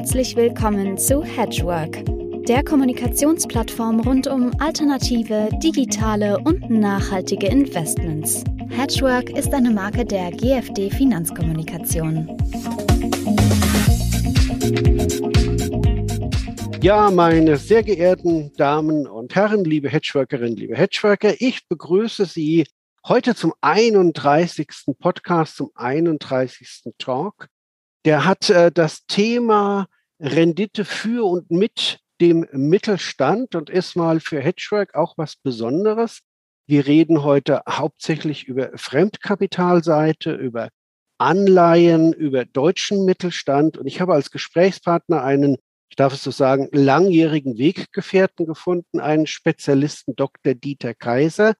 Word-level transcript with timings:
Herzlich 0.00 0.34
willkommen 0.34 0.96
zu 0.96 1.22
Hedgework, 1.22 2.02
der 2.46 2.64
Kommunikationsplattform 2.64 4.00
rund 4.00 4.26
um 4.28 4.50
alternative, 4.58 5.50
digitale 5.62 6.38
und 6.38 6.70
nachhaltige 6.70 7.48
Investments. 7.48 8.42
Hedgework 8.70 9.28
ist 9.28 9.52
eine 9.52 9.70
Marke 9.70 10.06
der 10.06 10.30
GFD 10.30 10.88
Finanzkommunikation. 10.88 12.34
Ja, 16.80 17.10
meine 17.10 17.58
sehr 17.58 17.82
geehrten 17.82 18.54
Damen 18.56 19.06
und 19.06 19.34
Herren, 19.34 19.66
liebe 19.66 19.90
Hedgeworkerinnen, 19.90 20.56
liebe 20.56 20.76
Hedgeworker, 20.78 21.34
ich 21.40 21.68
begrüße 21.68 22.24
Sie 22.24 22.66
heute 23.06 23.34
zum 23.34 23.52
31. 23.60 24.66
Podcast, 24.98 25.56
zum 25.56 25.70
31. 25.74 26.84
Talk 26.96 27.50
der 28.04 28.24
hat 28.24 28.50
äh, 28.50 28.70
das 28.72 29.06
Thema 29.06 29.86
Rendite 30.20 30.84
für 30.84 31.24
und 31.26 31.50
mit 31.50 31.98
dem 32.20 32.46
Mittelstand 32.52 33.54
und 33.54 33.70
ist 33.70 33.96
mal 33.96 34.20
für 34.20 34.40
Hedgework 34.40 34.94
auch 34.94 35.16
was 35.16 35.36
Besonderes. 35.36 36.20
Wir 36.66 36.86
reden 36.86 37.24
heute 37.24 37.62
hauptsächlich 37.68 38.44
über 38.46 38.70
Fremdkapitalseite, 38.76 40.32
über 40.32 40.68
Anleihen, 41.18 42.12
über 42.12 42.44
deutschen 42.44 43.04
Mittelstand. 43.06 43.78
Und 43.78 43.86
ich 43.86 44.00
habe 44.00 44.12
als 44.12 44.30
Gesprächspartner 44.30 45.24
einen, 45.24 45.56
ich 45.88 45.96
darf 45.96 46.12
es 46.12 46.22
so 46.22 46.30
sagen, 46.30 46.68
langjährigen 46.70 47.56
Weggefährten 47.56 48.46
gefunden, 48.46 49.00
einen 49.00 49.26
Spezialisten 49.26 50.14
Dr. 50.16 50.54
Dieter 50.54 50.94
Kaiser. 50.94 51.54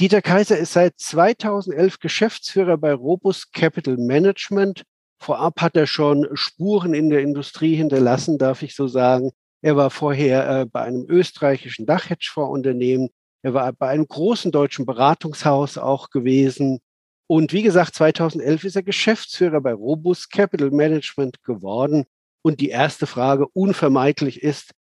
Dieter 0.00 0.22
Kaiser 0.22 0.56
ist 0.56 0.72
seit 0.72 0.94
2011 0.98 1.98
Geschäftsführer 1.98 2.78
bei 2.78 2.94
Robust 2.94 3.52
Capital 3.52 3.96
Management 3.96 4.84
Vorab 5.20 5.60
hat 5.60 5.76
er 5.76 5.86
schon 5.86 6.28
Spuren 6.34 6.94
in 6.94 7.10
der 7.10 7.20
Industrie 7.20 7.74
hinterlassen, 7.74 8.38
darf 8.38 8.62
ich 8.62 8.74
so 8.74 8.86
sagen. 8.86 9.32
Er 9.60 9.76
war 9.76 9.90
vorher 9.90 10.60
äh, 10.60 10.66
bei 10.66 10.82
einem 10.82 11.04
österreichischen 11.08 11.86
Dach-Hedgefonds-Unternehmen. 11.86 13.08
Er 13.42 13.54
war 13.54 13.72
bei 13.72 13.88
einem 13.88 14.06
großen 14.06 14.52
deutschen 14.52 14.86
Beratungshaus 14.86 15.78
auch 15.78 16.10
gewesen. 16.10 16.80
Und 17.26 17.52
wie 17.52 17.62
gesagt, 17.62 17.94
2011 17.94 18.64
ist 18.64 18.76
er 18.76 18.82
Geschäftsführer 18.82 19.60
bei 19.60 19.72
Robust 19.72 20.30
Capital 20.30 20.70
Management 20.70 21.42
geworden. 21.42 22.04
Und 22.42 22.60
die 22.60 22.68
erste 22.68 23.06
Frage 23.06 23.48
unvermeidlich 23.48 24.42
ist, 24.42 24.72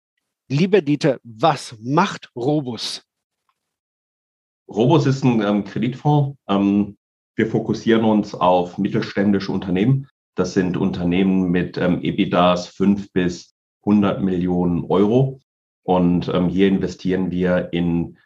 lieber 0.47 0.81
Dieter, 0.81 1.19
was 1.23 1.75
macht 1.81 2.29
Robus? 2.35 3.03
Robus 4.69 5.05
ist 5.07 5.23
ein 5.23 5.41
ähm, 5.41 5.63
Kreditfonds. 5.63 6.37
Ähm, 6.47 6.97
wir 7.35 7.47
fokussieren 7.47 8.03
uns 8.03 8.33
auf 8.33 8.77
mittelständische 8.77 9.51
Unternehmen. 9.51 10.07
Das 10.37 10.53
sind 10.53 10.77
Unternehmen 10.77 11.49
mit 11.49 11.79
ähm, 11.79 12.03
EBITDAs 12.03 12.67
fünf 12.67 13.11
bis 13.11 13.55
100 13.81 14.21
Millionen 14.21 14.83
Euro. 14.83 15.39
Und 15.81 16.29
ähm, 16.31 16.47
hier 16.47 16.67
investieren 16.67 17.31
wir 17.31 17.69
in 17.73 18.19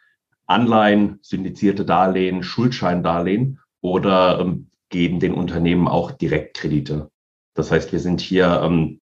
Anleihen, 0.46 1.20
syndizierte 1.22 1.86
Darlehen, 1.86 2.42
Schuldscheindarlehen 2.42 3.60
oder 3.80 4.40
ähm, 4.40 4.68
geben 4.90 5.20
den 5.20 5.32
Unternehmen 5.32 5.88
auch 5.88 6.10
Direktkredite. 6.10 7.10
Das 7.54 7.70
heißt, 7.70 7.92
wir 7.92 8.00
sind 8.00 8.20
hier 8.20 8.60
ähm, 8.62 9.00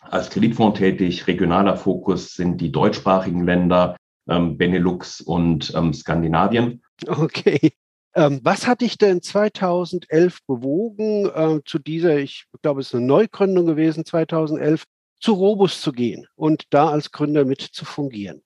als 0.00 0.28
Kreditfonds 0.28 0.80
tätig. 0.80 1.28
Regionaler 1.28 1.76
Fokus 1.76 2.34
sind 2.34 2.60
die 2.60 2.72
deutschsprachigen 2.72 3.44
Länder, 3.44 3.96
ähm, 4.28 4.58
Benelux 4.58 5.20
und 5.20 5.72
ähm, 5.76 5.94
Skandinavien. 5.94 6.82
Okay. 7.06 7.72
Ähm, 8.18 8.40
was 8.42 8.66
hat 8.66 8.80
dich 8.80 8.98
denn 8.98 9.22
2011 9.22 10.40
bewogen, 10.44 11.26
äh, 11.26 11.60
zu 11.64 11.78
dieser, 11.78 12.18
ich 12.18 12.46
glaube, 12.62 12.80
es 12.80 12.88
ist 12.88 12.96
eine 12.96 13.06
Neugründung 13.06 13.64
gewesen, 13.64 14.04
2011, 14.04 14.82
zu 15.20 15.34
Robus 15.34 15.80
zu 15.80 15.92
gehen 15.92 16.26
und 16.34 16.64
da 16.70 16.88
als 16.88 17.12
Gründer 17.12 17.44
mit 17.44 17.60
zu 17.60 17.84
fungieren? 17.84 18.42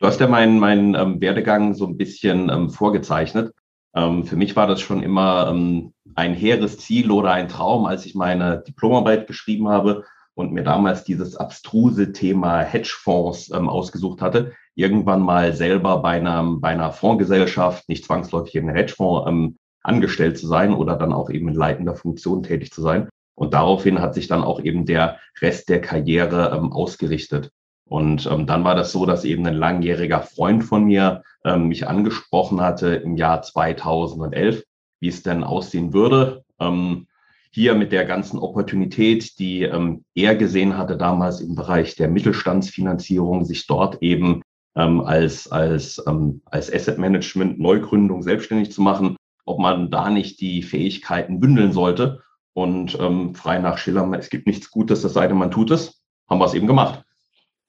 Du 0.00 0.06
hast 0.06 0.20
ja 0.20 0.26
meinen, 0.26 0.58
meinen 0.58 0.94
ähm, 0.94 1.18
Werdegang 1.22 1.72
so 1.72 1.86
ein 1.86 1.96
bisschen 1.96 2.50
ähm, 2.50 2.68
vorgezeichnet. 2.68 3.54
Ähm, 3.94 4.26
für 4.26 4.36
mich 4.36 4.54
war 4.54 4.66
das 4.66 4.82
schon 4.82 5.02
immer 5.02 5.48
ähm, 5.48 5.94
ein 6.14 6.34
hehres 6.34 6.76
Ziel 6.76 7.10
oder 7.10 7.32
ein 7.32 7.48
Traum, 7.48 7.86
als 7.86 8.04
ich 8.04 8.14
meine 8.14 8.62
Diplomarbeit 8.66 9.26
geschrieben 9.26 9.68
habe 9.68 10.04
und 10.34 10.52
mir 10.52 10.62
damals 10.62 11.04
dieses 11.04 11.36
abstruse 11.36 12.12
Thema 12.12 12.60
Hedgefonds 12.60 13.50
ähm, 13.50 13.70
ausgesucht 13.70 14.20
hatte, 14.20 14.52
irgendwann 14.74 15.20
mal 15.20 15.54
selber 15.54 15.98
bei 15.98 16.12
einer, 16.12 16.42
bei 16.58 16.68
einer 16.68 16.92
Fondsgesellschaft, 16.92 17.88
nicht 17.88 18.04
zwangsläufig 18.04 18.54
in 18.54 18.68
einem 18.68 18.76
Hedgefonds, 18.76 19.28
ähm, 19.28 19.58
angestellt 19.82 20.38
zu 20.38 20.46
sein 20.46 20.72
oder 20.72 20.96
dann 20.96 21.12
auch 21.12 21.30
eben 21.30 21.48
in 21.48 21.54
leitender 21.54 21.94
Funktion 21.94 22.42
tätig 22.42 22.70
zu 22.72 22.82
sein. 22.82 23.08
Und 23.34 23.54
daraufhin 23.54 24.00
hat 24.00 24.14
sich 24.14 24.28
dann 24.28 24.44
auch 24.44 24.60
eben 24.60 24.86
der 24.86 25.18
Rest 25.40 25.68
der 25.68 25.80
Karriere 25.80 26.56
ähm, 26.56 26.72
ausgerichtet. 26.72 27.50
Und 27.88 28.26
ähm, 28.26 28.46
dann 28.46 28.64
war 28.64 28.74
das 28.74 28.92
so, 28.92 29.04
dass 29.06 29.24
eben 29.24 29.46
ein 29.46 29.54
langjähriger 29.54 30.20
Freund 30.20 30.64
von 30.64 30.84
mir 30.84 31.22
ähm, 31.44 31.68
mich 31.68 31.86
angesprochen 31.86 32.60
hatte 32.60 32.94
im 32.94 33.16
Jahr 33.16 33.42
2011, 33.42 34.62
wie 35.00 35.08
es 35.08 35.22
denn 35.22 35.44
aussehen 35.44 35.92
würde. 35.92 36.44
Ähm, 36.60 37.06
hier 37.50 37.74
mit 37.74 37.92
der 37.92 38.06
ganzen 38.06 38.38
Opportunität, 38.38 39.38
die 39.38 39.62
ähm, 39.64 40.04
er 40.14 40.36
gesehen 40.36 40.78
hatte 40.78 40.96
damals 40.96 41.40
im 41.42 41.54
Bereich 41.54 41.96
der 41.96 42.08
Mittelstandsfinanzierung, 42.08 43.44
sich 43.44 43.66
dort 43.66 44.00
eben 44.00 44.42
ähm, 44.76 45.00
als, 45.00 45.50
als, 45.50 46.02
ähm, 46.06 46.42
als 46.46 46.72
Asset 46.72 46.98
Management 46.98 47.58
Neugründung 47.58 48.22
selbstständig 48.22 48.72
zu 48.72 48.82
machen, 48.82 49.16
ob 49.44 49.58
man 49.58 49.90
da 49.90 50.10
nicht 50.10 50.40
die 50.40 50.62
Fähigkeiten 50.62 51.40
bündeln 51.40 51.72
sollte. 51.72 52.22
Und 52.54 52.98
ähm, 53.00 53.34
frei 53.34 53.58
nach 53.58 53.78
Schiller, 53.78 54.10
es 54.18 54.28
gibt 54.28 54.46
nichts 54.46 54.70
Gutes, 54.70 55.02
das 55.02 55.14
sei 55.14 55.26
denn, 55.26 55.38
man 55.38 55.50
tut 55.50 55.70
es, 55.70 56.02
haben 56.28 56.38
wir 56.38 56.46
es 56.46 56.54
eben 56.54 56.66
gemacht. 56.66 57.02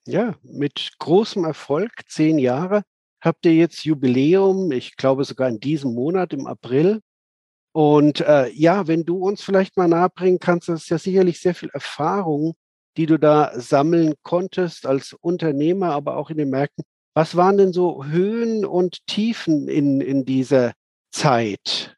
Ja, 0.05 0.33
mit 0.43 0.91
großem 0.99 1.45
Erfolg, 1.45 1.91
zehn 2.07 2.37
Jahre, 2.37 2.83
habt 3.21 3.45
ihr 3.45 3.53
jetzt 3.53 3.85
Jubiläum, 3.85 4.73
ich 4.73 4.97
glaube 4.97 5.23
sogar 5.23 5.47
in 5.47 5.61
diesem 5.61 5.93
Monat, 5.93 6.33
im 6.33 6.45
April. 6.45 6.99
Und 7.71 8.19
äh, 8.19 8.49
ja, 8.51 8.87
wenn 8.87 9.05
du 9.05 9.17
uns 9.17 9.41
vielleicht 9.41 9.77
mal 9.77 9.87
nahebringen 9.87 10.39
kannst, 10.39 10.67
das 10.67 10.83
ist 10.83 10.89
ja 10.89 10.97
sicherlich 10.97 11.39
sehr 11.39 11.55
viel 11.55 11.69
Erfahrung, 11.69 12.55
die 12.97 13.05
du 13.05 13.17
da 13.17 13.51
sammeln 13.55 14.13
konntest 14.21 14.85
als 14.85 15.13
Unternehmer, 15.13 15.91
aber 15.91 16.17
auch 16.17 16.29
in 16.29 16.37
den 16.37 16.49
Märkten. 16.49 16.83
Was 17.15 17.35
waren 17.35 17.57
denn 17.57 17.73
so 17.73 18.05
Höhen 18.05 18.65
und 18.65 19.05
Tiefen 19.05 19.67
in, 19.67 20.01
in 20.01 20.25
dieser 20.25 20.73
Zeit? 21.11 21.95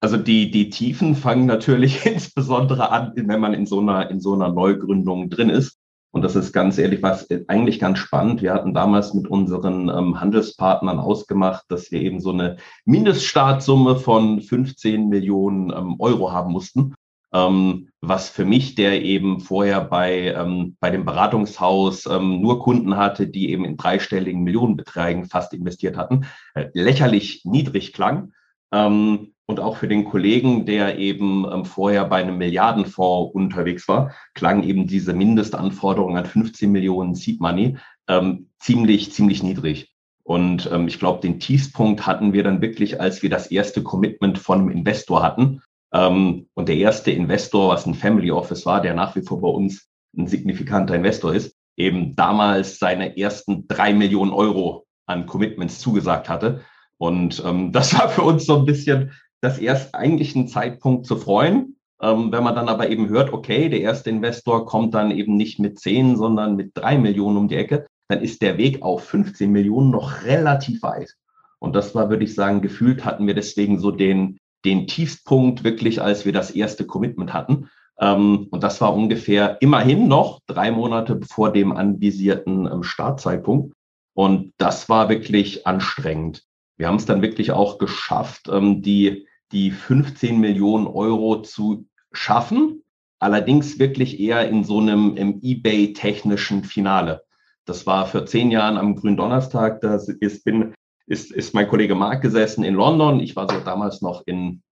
Also 0.00 0.16
die, 0.16 0.50
die 0.50 0.70
Tiefen 0.70 1.14
fangen 1.14 1.46
natürlich 1.46 2.04
insbesondere 2.06 2.90
an, 2.90 3.12
wenn 3.14 3.40
man 3.40 3.54
in 3.54 3.66
so 3.66 3.78
einer, 3.78 4.10
in 4.10 4.20
so 4.20 4.34
einer 4.34 4.52
Neugründung 4.52 5.30
drin 5.30 5.50
ist. 5.50 5.78
Und 6.10 6.22
das 6.22 6.36
ist 6.36 6.52
ganz 6.52 6.76
ehrlich 6.76 7.02
was 7.02 7.28
eigentlich 7.46 7.78
ganz 7.78 7.98
spannend. 7.98 8.42
Wir 8.42 8.52
hatten 8.52 8.74
damals 8.74 9.14
mit 9.14 9.28
unseren 9.28 9.88
ähm, 9.88 10.20
Handelspartnern 10.20 10.98
ausgemacht, 10.98 11.64
dass 11.68 11.90
wir 11.90 12.02
eben 12.02 12.20
so 12.20 12.32
eine 12.32 12.56
Mindeststartsumme 12.84 13.96
von 13.96 14.40
15 14.40 15.08
Millionen 15.08 15.70
ähm, 15.70 15.96
Euro 16.00 16.32
haben 16.32 16.52
mussten 16.52 16.94
ähm, 17.32 17.88
was 18.00 18.28
für 18.28 18.44
mich, 18.44 18.74
der 18.74 19.02
eben 19.02 19.40
vorher 19.40 19.80
bei, 19.80 20.34
ähm, 20.34 20.76
bei 20.80 20.90
dem 20.90 21.04
Beratungshaus 21.04 22.06
ähm, 22.06 22.40
nur 22.40 22.60
Kunden 22.60 22.96
hatte, 22.96 23.28
die 23.28 23.50
eben 23.50 23.64
in 23.64 23.76
dreistelligen 23.76 24.42
Millionenbeträgen 24.42 25.26
fast 25.26 25.54
investiert 25.54 25.96
hatten, 25.96 26.26
äh, 26.54 26.66
lächerlich 26.74 27.42
niedrig 27.44 27.92
klang. 27.92 28.32
Ähm, 28.72 29.32
und 29.46 29.60
auch 29.60 29.76
für 29.76 29.88
den 29.88 30.04
Kollegen, 30.04 30.66
der 30.66 30.98
eben 30.98 31.46
ähm, 31.50 31.64
vorher 31.64 32.04
bei 32.06 32.22
einem 32.22 32.38
Milliardenfonds 32.38 33.34
unterwegs 33.34 33.86
war, 33.88 34.12
klang 34.34 34.62
eben 34.62 34.86
diese 34.86 35.12
Mindestanforderung 35.12 36.16
an 36.16 36.26
15 36.26 36.70
Millionen 36.70 37.14
Seed 37.14 37.40
Money 37.40 37.76
ähm, 38.08 38.48
ziemlich, 38.58 39.12
ziemlich 39.12 39.42
niedrig. 39.42 39.92
Und 40.24 40.70
ähm, 40.72 40.86
ich 40.86 40.98
glaube, 40.98 41.20
den 41.20 41.40
Tiefspunkt 41.40 42.06
hatten 42.06 42.32
wir 42.32 42.44
dann 42.44 42.62
wirklich, 42.62 43.00
als 43.00 43.22
wir 43.22 43.30
das 43.30 43.48
erste 43.48 43.82
Commitment 43.82 44.38
von 44.38 44.60
einem 44.60 44.70
Investor 44.70 45.22
hatten, 45.22 45.62
ähm, 45.92 46.46
und 46.54 46.68
der 46.68 46.76
erste 46.76 47.10
Investor, 47.10 47.70
was 47.70 47.86
ein 47.86 47.94
Family 47.94 48.30
Office 48.30 48.64
war, 48.66 48.80
der 48.80 48.94
nach 48.94 49.14
wie 49.14 49.22
vor 49.22 49.40
bei 49.40 49.48
uns 49.48 49.88
ein 50.16 50.26
signifikanter 50.26 50.94
Investor 50.94 51.34
ist, 51.34 51.54
eben 51.76 52.16
damals 52.16 52.78
seine 52.78 53.16
ersten 53.16 53.66
drei 53.68 53.92
Millionen 53.92 54.32
Euro 54.32 54.86
an 55.06 55.26
Commitments 55.26 55.80
zugesagt 55.80 56.28
hatte. 56.28 56.62
Und 56.98 57.42
ähm, 57.44 57.72
das 57.72 57.98
war 57.98 58.08
für 58.08 58.22
uns 58.22 58.46
so 58.46 58.58
ein 58.58 58.64
bisschen 58.64 59.12
das 59.40 59.58
erst 59.58 59.94
eigentlich 59.94 60.36
ein 60.36 60.48
Zeitpunkt 60.48 61.06
zu 61.06 61.16
freuen. 61.16 61.76
Ähm, 62.00 62.32
wenn 62.32 62.42
man 62.42 62.54
dann 62.54 62.68
aber 62.68 62.88
eben 62.88 63.08
hört, 63.08 63.32
okay, 63.32 63.68
der 63.68 63.80
erste 63.80 64.10
Investor 64.10 64.66
kommt 64.66 64.94
dann 64.94 65.10
eben 65.10 65.36
nicht 65.36 65.58
mit 65.58 65.78
zehn, 65.78 66.16
sondern 66.16 66.56
mit 66.56 66.72
drei 66.74 66.98
Millionen 66.98 67.36
um 67.36 67.48
die 67.48 67.56
Ecke, 67.56 67.86
dann 68.08 68.20
ist 68.20 68.42
der 68.42 68.58
Weg 68.58 68.82
auf 68.82 69.04
15 69.04 69.50
Millionen 69.50 69.90
noch 69.90 70.24
relativ 70.24 70.82
weit. 70.82 71.14
Und 71.58 71.76
das 71.76 71.94
war, 71.94 72.10
würde 72.10 72.24
ich 72.24 72.34
sagen, 72.34 72.60
gefühlt 72.60 73.04
hatten 73.04 73.26
wir 73.26 73.34
deswegen 73.34 73.78
so 73.78 73.92
den, 73.92 74.38
den 74.64 74.86
Tiefpunkt 74.86 75.64
wirklich, 75.64 76.00
als 76.00 76.24
wir 76.24 76.32
das 76.32 76.50
erste 76.50 76.86
Commitment 76.86 77.32
hatten. 77.32 77.68
Ähm, 77.98 78.48
und 78.50 78.62
das 78.62 78.80
war 78.80 78.94
ungefähr 78.94 79.58
immerhin 79.60 80.08
noch 80.08 80.40
drei 80.46 80.70
Monate 80.70 81.20
vor 81.22 81.52
dem 81.52 81.72
anvisierten 81.72 82.66
ähm, 82.66 82.82
Startzeitpunkt. 82.82 83.74
Und 84.14 84.52
das 84.58 84.88
war 84.88 85.08
wirklich 85.08 85.66
anstrengend. 85.66 86.44
Wir 86.76 86.88
haben 86.88 86.96
es 86.96 87.06
dann 87.06 87.22
wirklich 87.22 87.52
auch 87.52 87.78
geschafft, 87.78 88.48
ähm, 88.50 88.82
die, 88.82 89.26
die 89.52 89.70
15 89.70 90.38
Millionen 90.38 90.86
Euro 90.86 91.42
zu 91.42 91.86
schaffen. 92.12 92.82
allerdings 93.18 93.78
wirklich 93.78 94.18
eher 94.18 94.48
in 94.48 94.64
so 94.64 94.80
einem 94.80 95.16
eBay-technischen 95.42 96.64
Finale. 96.64 97.22
Das 97.64 97.86
war 97.86 98.06
vor 98.06 98.26
zehn 98.26 98.50
Jahren 98.50 98.76
am 98.76 98.96
Grünen 98.96 99.16
Donnerstag. 99.16 99.80
Da 99.80 99.94
ist, 99.94 100.44
bin, 100.44 100.74
ist, 101.06 101.32
ist 101.32 101.54
mein 101.54 101.68
Kollege 101.68 101.94
Marc 101.94 102.22
gesessen 102.22 102.64
in 102.64 102.74
London. 102.74 103.20
Ich 103.20 103.36
war 103.36 103.50
so 103.50 103.60
damals 103.60 104.02
noch 104.02 104.22
in, 104.26 104.62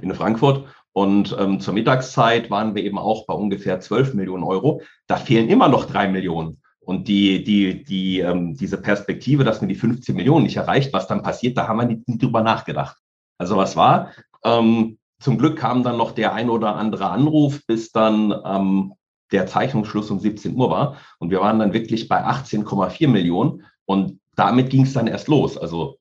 in 0.00 0.14
Frankfurt. 0.14 0.66
Und 0.92 1.36
ähm, 1.38 1.60
zur 1.60 1.74
Mittagszeit 1.74 2.50
waren 2.50 2.74
wir 2.74 2.82
eben 2.82 2.98
auch 2.98 3.26
bei 3.26 3.34
ungefähr 3.34 3.80
12 3.80 4.14
Millionen 4.14 4.44
Euro. 4.44 4.82
Da 5.06 5.16
fehlen 5.16 5.48
immer 5.48 5.68
noch 5.68 5.84
drei 5.84 6.08
Millionen. 6.08 6.60
Und 6.80 7.06
die, 7.06 7.44
die, 7.44 7.84
die, 7.84 8.20
ähm, 8.20 8.56
diese 8.56 8.80
Perspektive, 8.80 9.44
dass 9.44 9.60
man 9.60 9.68
die 9.68 9.74
15 9.74 10.16
Millionen 10.16 10.44
nicht 10.44 10.56
erreicht, 10.56 10.92
was 10.92 11.06
dann 11.06 11.22
passiert, 11.22 11.56
da 11.58 11.68
haben 11.68 11.76
wir 11.76 11.86
nicht, 11.86 12.08
nicht 12.08 12.22
drüber 12.22 12.42
nachgedacht. 12.42 12.96
Also 13.36 13.56
was 13.56 13.76
war? 13.76 14.12
Ähm, 14.42 14.98
zum 15.20 15.36
Glück 15.36 15.58
kam 15.58 15.82
dann 15.82 15.96
noch 15.96 16.12
der 16.12 16.32
ein 16.32 16.48
oder 16.48 16.76
andere 16.76 17.10
Anruf, 17.10 17.60
bis 17.66 17.92
dann 17.92 18.34
ähm, 18.44 18.94
der 19.32 19.46
Zeichnungsschluss 19.46 20.10
um 20.10 20.18
17 20.18 20.56
Uhr 20.56 20.70
war. 20.70 20.96
Und 21.18 21.30
wir 21.30 21.40
waren 21.40 21.58
dann 21.58 21.72
wirklich 21.72 22.08
bei 22.08 22.24
18,4 22.24 23.08
Millionen. 23.08 23.64
Und 23.84 24.20
damit 24.38 24.70
ging 24.70 24.82
es 24.82 24.92
dann 24.92 25.06
erst 25.06 25.28
los. 25.28 25.58
Also 25.58 25.98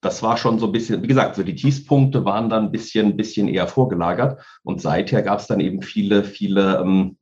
das 0.00 0.22
war 0.22 0.36
schon 0.36 0.58
so 0.58 0.66
ein 0.66 0.72
bisschen, 0.72 1.02
wie 1.02 1.08
gesagt, 1.08 1.36
so 1.36 1.42
die 1.42 1.54
Tiefpunkte 1.54 2.24
waren 2.24 2.48
dann 2.48 2.66
ein 2.66 2.72
bisschen, 2.72 3.16
bisschen 3.16 3.48
eher 3.48 3.66
vorgelagert. 3.66 4.40
Und 4.62 4.80
seither 4.80 5.22
gab 5.22 5.38
es 5.40 5.46
dann 5.46 5.60
eben 5.60 5.82
viele, 5.82 6.24
viele, 6.24 6.78
ähm, 6.78 7.16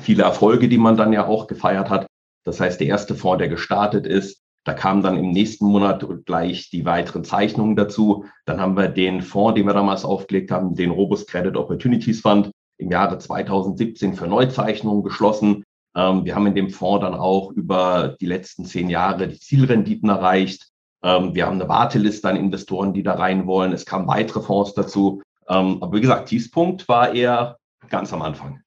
viele 0.00 0.22
Erfolge, 0.22 0.68
die 0.68 0.78
man 0.78 0.96
dann 0.96 1.12
ja 1.12 1.26
auch 1.26 1.46
gefeiert 1.46 1.90
hat. 1.90 2.06
Das 2.44 2.60
heißt, 2.60 2.80
der 2.80 2.88
erste 2.88 3.14
Fonds, 3.14 3.38
der 3.38 3.48
gestartet 3.48 4.06
ist, 4.06 4.42
da 4.64 4.72
kamen 4.72 5.02
dann 5.02 5.18
im 5.18 5.30
nächsten 5.30 5.66
Monat 5.66 6.06
gleich 6.24 6.70
die 6.70 6.84
weiteren 6.84 7.22
Zeichnungen 7.22 7.76
dazu. 7.76 8.24
Dann 8.46 8.60
haben 8.60 8.76
wir 8.76 8.88
den 8.88 9.20
Fonds, 9.20 9.56
den 9.56 9.66
wir 9.66 9.74
damals 9.74 10.04
aufgelegt 10.04 10.50
haben, 10.50 10.74
den 10.74 10.90
Robust 10.90 11.28
Credit 11.28 11.56
Opportunities 11.56 12.20
Fund, 12.20 12.50
im 12.78 12.90
Jahre 12.90 13.18
2017 13.18 14.14
für 14.14 14.26
Neuzeichnungen 14.26 15.04
geschlossen. 15.04 15.64
Ähm, 15.96 16.24
wir 16.24 16.34
haben 16.34 16.46
in 16.46 16.54
dem 16.54 16.70
Fonds 16.70 17.04
dann 17.04 17.14
auch 17.14 17.50
über 17.52 18.16
die 18.20 18.26
letzten 18.26 18.64
zehn 18.64 18.88
Jahre 18.88 19.28
die 19.28 19.38
Zielrenditen 19.38 20.08
erreicht. 20.08 20.68
Ähm, 21.02 21.34
wir 21.34 21.46
haben 21.46 21.60
eine 21.60 21.68
Warteliste 21.68 22.28
an 22.28 22.36
Investoren, 22.36 22.92
die 22.92 23.02
da 23.02 23.14
rein 23.14 23.46
wollen. 23.46 23.72
Es 23.72 23.86
kamen 23.86 24.08
weitere 24.08 24.40
Fonds 24.40 24.74
dazu. 24.74 25.22
Ähm, 25.48 25.82
aber 25.82 25.96
wie 25.96 26.00
gesagt, 26.00 26.28
Tiefpunkt 26.28 26.88
war 26.88 27.12
eher 27.12 27.58
ganz 27.88 28.12
am 28.12 28.22
Anfang. 28.22 28.60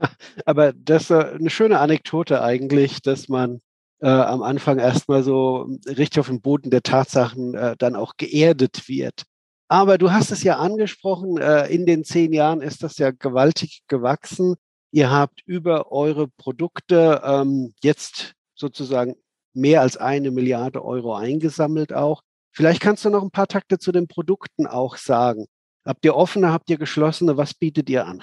Aber 0.44 0.72
das 0.72 1.04
ist 1.04 1.10
eine 1.10 1.50
schöne 1.50 1.80
Anekdote 1.80 2.42
eigentlich, 2.42 3.00
dass 3.02 3.28
man 3.28 3.60
äh, 4.00 4.08
am 4.08 4.42
Anfang 4.42 4.78
erstmal 4.78 5.22
so 5.22 5.68
richtig 5.86 6.20
auf 6.20 6.28
dem 6.28 6.40
Boden 6.40 6.70
der 6.70 6.82
Tatsachen 6.82 7.54
äh, 7.54 7.76
dann 7.78 7.96
auch 7.96 8.12
geerdet 8.16 8.88
wird. 8.88 9.24
Aber 9.68 9.98
du 9.98 10.12
hast 10.12 10.30
es 10.30 10.42
ja 10.42 10.56
angesprochen, 10.56 11.38
äh, 11.38 11.66
in 11.66 11.84
den 11.84 12.04
zehn 12.04 12.32
Jahren 12.32 12.62
ist 12.62 12.82
das 12.82 12.98
ja 12.98 13.10
gewaltig 13.10 13.82
gewachsen. 13.88 14.54
Ihr 14.90 15.10
habt 15.10 15.42
über 15.44 15.92
eure 15.92 16.28
Produkte 16.28 17.20
ähm, 17.24 17.74
jetzt 17.82 18.34
sozusagen 18.54 19.14
mehr 19.54 19.82
als 19.82 19.96
eine 19.96 20.30
Milliarde 20.30 20.84
Euro 20.84 21.14
eingesammelt 21.14 21.92
auch. 21.92 22.22
Vielleicht 22.52 22.80
kannst 22.80 23.04
du 23.04 23.10
noch 23.10 23.22
ein 23.22 23.30
paar 23.30 23.46
Takte 23.46 23.78
zu 23.78 23.92
den 23.92 24.08
Produkten 24.08 24.66
auch 24.66 24.96
sagen. 24.96 25.46
Habt 25.84 26.04
ihr 26.04 26.16
offene, 26.16 26.52
habt 26.52 26.70
ihr 26.70 26.78
geschlossene? 26.78 27.36
Was 27.36 27.54
bietet 27.54 27.88
ihr 27.90 28.06
an? 28.06 28.22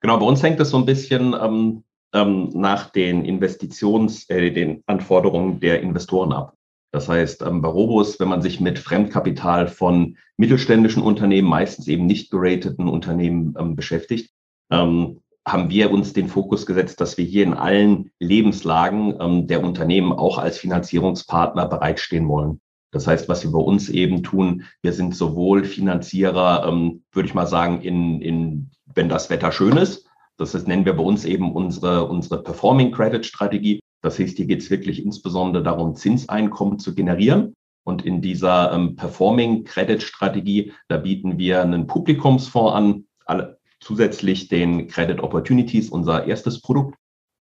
Genau, 0.00 0.18
bei 0.18 0.26
uns 0.26 0.42
hängt 0.42 0.60
es 0.60 0.70
so 0.70 0.76
ein 0.76 0.86
bisschen 0.86 1.34
ähm, 1.34 1.84
ähm, 2.12 2.50
nach 2.54 2.90
den 2.90 3.24
Investitions-, 3.24 4.28
äh, 4.30 4.50
den 4.50 4.82
Anforderungen 4.86 5.60
der 5.60 5.82
Investoren 5.82 6.32
ab. 6.32 6.54
Das 6.92 7.08
heißt, 7.08 7.42
ähm, 7.42 7.60
bei 7.60 7.68
Robus, 7.68 8.18
wenn 8.18 8.28
man 8.28 8.42
sich 8.42 8.60
mit 8.60 8.78
Fremdkapital 8.78 9.68
von 9.68 10.16
mittelständischen 10.36 11.02
Unternehmen, 11.02 11.48
meistens 11.48 11.86
eben 11.88 12.06
nicht 12.06 12.30
gerateten 12.30 12.88
Unternehmen 12.88 13.54
ähm, 13.58 13.76
beschäftigt, 13.76 14.30
ähm, 14.70 15.20
haben 15.52 15.70
wir 15.70 15.90
uns 15.90 16.12
den 16.12 16.28
Fokus 16.28 16.66
gesetzt, 16.66 17.00
dass 17.00 17.18
wir 17.18 17.24
hier 17.24 17.44
in 17.44 17.54
allen 17.54 18.10
Lebenslagen 18.20 19.14
ähm, 19.20 19.46
der 19.46 19.62
Unternehmen 19.62 20.12
auch 20.12 20.38
als 20.38 20.58
Finanzierungspartner 20.58 21.66
bereitstehen 21.66 22.28
wollen. 22.28 22.60
Das 22.90 23.06
heißt, 23.06 23.28
was 23.28 23.44
wir 23.44 23.52
bei 23.52 23.58
uns 23.58 23.88
eben 23.88 24.22
tun, 24.22 24.64
wir 24.82 24.92
sind 24.92 25.14
sowohl 25.14 25.64
Finanzierer, 25.64 26.66
ähm, 26.66 27.02
würde 27.12 27.28
ich 27.28 27.34
mal 27.34 27.46
sagen, 27.46 27.82
in, 27.82 28.20
in, 28.22 28.70
wenn 28.94 29.08
das 29.08 29.28
Wetter 29.30 29.52
schön 29.52 29.76
ist. 29.76 30.06
Das 30.38 30.54
ist, 30.54 30.68
nennen 30.68 30.84
wir 30.84 30.94
bei 30.94 31.02
uns 31.02 31.24
eben 31.24 31.52
unsere, 31.52 32.06
unsere 32.06 32.42
Performing 32.42 32.92
Credit 32.92 33.26
Strategie. 33.26 33.80
Das 34.02 34.18
heißt, 34.18 34.36
hier 34.36 34.46
geht 34.46 34.62
es 34.62 34.70
wirklich 34.70 35.04
insbesondere 35.04 35.62
darum, 35.62 35.96
Zinseinkommen 35.96 36.78
zu 36.78 36.94
generieren. 36.94 37.54
Und 37.84 38.04
in 38.04 38.22
dieser 38.22 38.72
ähm, 38.72 38.96
Performing 38.96 39.64
Credit 39.64 40.02
Strategie, 40.02 40.72
da 40.88 40.98
bieten 40.98 41.38
wir 41.38 41.62
einen 41.62 41.86
Publikumsfonds 41.86 42.72
an, 42.72 43.04
alle, 43.26 43.57
zusätzlich 43.80 44.48
den 44.48 44.88
Credit 44.88 45.20
Opportunities, 45.20 45.90
unser 45.90 46.26
erstes 46.26 46.60
Produkt, 46.60 46.96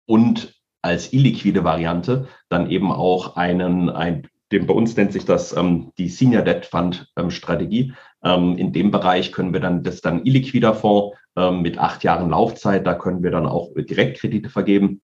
und 0.05 0.55
als 0.81 1.11
illiquide 1.11 1.63
Variante 1.63 2.27
dann 2.49 2.69
eben 2.69 2.91
auch 2.91 3.35
einen, 3.35 3.89
ein, 3.89 4.27
dem, 4.51 4.67
bei 4.67 4.73
uns 4.73 4.95
nennt 4.95 5.11
sich 5.11 5.25
das 5.25 5.55
ähm, 5.55 5.91
die 5.97 6.07
Senior 6.07 6.43
Debt 6.43 6.65
Fund 6.65 7.11
ähm, 7.17 7.29
Strategie. 7.29 7.93
Ähm, 8.23 8.57
in 8.57 8.71
dem 8.71 8.91
Bereich 8.91 9.31
können 9.31 9.53
wir 9.53 9.59
dann, 9.59 9.83
das 9.83 10.01
dann 10.01 10.25
illiquider 10.25 10.73
Fonds 10.73 11.17
ähm, 11.35 11.61
mit 11.61 11.77
acht 11.77 12.03
Jahren 12.03 12.29
Laufzeit, 12.29 12.87
da 12.87 12.93
können 12.93 13.23
wir 13.23 13.31
dann 13.31 13.45
auch 13.45 13.73
Direktkredite 13.75 14.49
vergeben. 14.49 15.01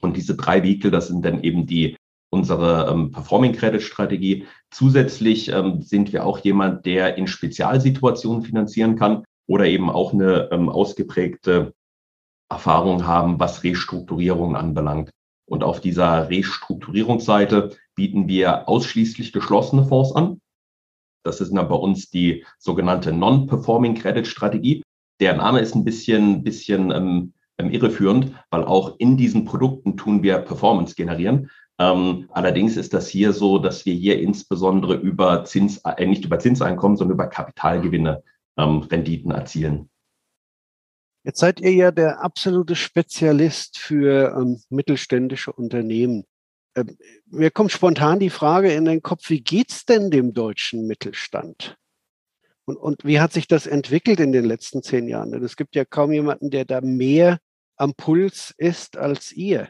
Und 0.00 0.16
diese 0.16 0.34
drei 0.34 0.64
Vehikel, 0.64 0.90
das 0.90 1.06
sind 1.06 1.24
dann 1.24 1.44
eben 1.44 1.66
die 1.66 1.96
unsere 2.30 2.90
ähm, 2.90 3.12
Performing 3.12 3.52
Credit 3.52 3.82
Strategie. 3.82 4.46
Zusätzlich 4.70 5.52
ähm, 5.52 5.82
sind 5.82 6.12
wir 6.12 6.26
auch 6.26 6.38
jemand, 6.38 6.86
der 6.86 7.16
in 7.16 7.26
Spezialsituationen 7.26 8.42
finanzieren 8.42 8.96
kann 8.96 9.22
oder 9.46 9.66
eben 9.66 9.90
auch 9.90 10.12
eine 10.12 10.50
ähm, 10.52 10.68
ausgeprägte 10.68 11.74
Erfahrung 12.48 13.06
haben, 13.06 13.40
was 13.40 13.64
Restrukturierung 13.64 14.56
anbelangt. 14.56 15.10
Und 15.46 15.64
auf 15.64 15.80
dieser 15.80 16.28
Restrukturierungsseite 16.30 17.76
bieten 17.94 18.28
wir 18.28 18.68
ausschließlich 18.68 19.32
geschlossene 19.32 19.84
Fonds 19.84 20.14
an. 20.14 20.40
Das 21.24 21.40
ist 21.40 21.52
dann 21.54 21.68
bei 21.68 21.74
uns 21.74 22.10
die 22.10 22.44
sogenannte 22.58 23.12
Non-Performing 23.12 23.94
Credit 23.94 24.26
Strategie. 24.26 24.82
Der 25.20 25.36
Name 25.36 25.60
ist 25.60 25.74
ein 25.74 25.84
bisschen, 25.84 26.42
bisschen 26.42 26.90
ähm, 26.90 27.32
ähm, 27.58 27.70
irreführend, 27.70 28.32
weil 28.50 28.64
auch 28.64 28.98
in 28.98 29.16
diesen 29.16 29.44
Produkten 29.44 29.96
tun 29.96 30.22
wir 30.22 30.38
Performance 30.38 30.94
generieren. 30.94 31.50
Ähm, 31.78 32.28
allerdings 32.32 32.76
ist 32.76 32.92
das 32.92 33.08
hier 33.08 33.32
so, 33.32 33.58
dass 33.58 33.86
wir 33.86 33.94
hier 33.94 34.20
insbesondere 34.20 34.94
über 34.94 35.44
Zins, 35.44 35.78
äh, 35.84 36.06
nicht 36.06 36.24
über 36.24 36.38
Zinseinkommen, 36.38 36.96
sondern 36.96 37.16
über 37.16 37.26
Kapitalgewinne 37.28 38.22
ähm, 38.56 38.78
Renditen 38.82 39.30
erzielen. 39.30 39.90
Jetzt 41.24 41.38
seid 41.38 41.60
ihr 41.60 41.72
ja 41.72 41.90
der 41.92 42.22
absolute 42.22 42.74
Spezialist 42.74 43.78
für 43.78 44.36
ähm, 44.36 44.60
mittelständische 44.70 45.52
Unternehmen. 45.52 46.24
Ähm, 46.74 46.96
mir 47.26 47.50
kommt 47.50 47.70
spontan 47.70 48.18
die 48.18 48.30
Frage 48.30 48.72
in 48.72 48.84
den 48.84 49.02
Kopf, 49.02 49.30
wie 49.30 49.40
geht's 49.40 49.84
denn 49.84 50.10
dem 50.10 50.32
deutschen 50.32 50.86
Mittelstand? 50.86 51.76
Und, 52.64 52.76
und 52.76 53.04
wie 53.04 53.20
hat 53.20 53.32
sich 53.32 53.46
das 53.46 53.66
entwickelt 53.66 54.20
in 54.20 54.32
den 54.32 54.44
letzten 54.44 54.82
zehn 54.82 55.08
Jahren? 55.08 55.32
Denn 55.32 55.44
es 55.44 55.56
gibt 55.56 55.76
ja 55.76 55.84
kaum 55.84 56.12
jemanden, 56.12 56.50
der 56.50 56.64
da 56.64 56.80
mehr 56.80 57.38
am 57.76 57.94
Puls 57.94 58.54
ist 58.56 58.96
als 58.96 59.32
ihr. 59.32 59.68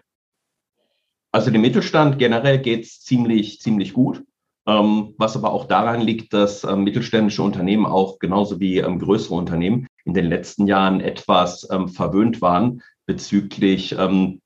Also 1.33 1.51
dem 1.51 1.63
Mittelstand 1.63 2.19
generell 2.19 2.61
geht's 2.61 3.01
ziemlich, 3.01 3.61
ziemlich 3.61 3.95
gut. 3.95 4.23
Ähm, 4.67 5.15
was 5.19 5.37
aber 5.37 5.53
auch 5.53 5.67
daran 5.67 6.01
liegt, 6.01 6.33
dass 6.33 6.63
ähm, 6.63 6.85
mittelständische 6.85 7.43
Unternehmen 7.43 7.85
auch 7.85 8.21
genauso 8.21 8.61
wie 8.61 8.79
ähm, 8.79 9.01
größere 9.01 9.35
Unternehmen 9.35 9.89
in 10.05 10.15
den 10.15 10.27
letzten 10.27 10.67
Jahren 10.67 11.01
etwas 11.01 11.69
verwöhnt 11.95 12.43
waren 12.43 12.83
bezüglich 13.07 13.95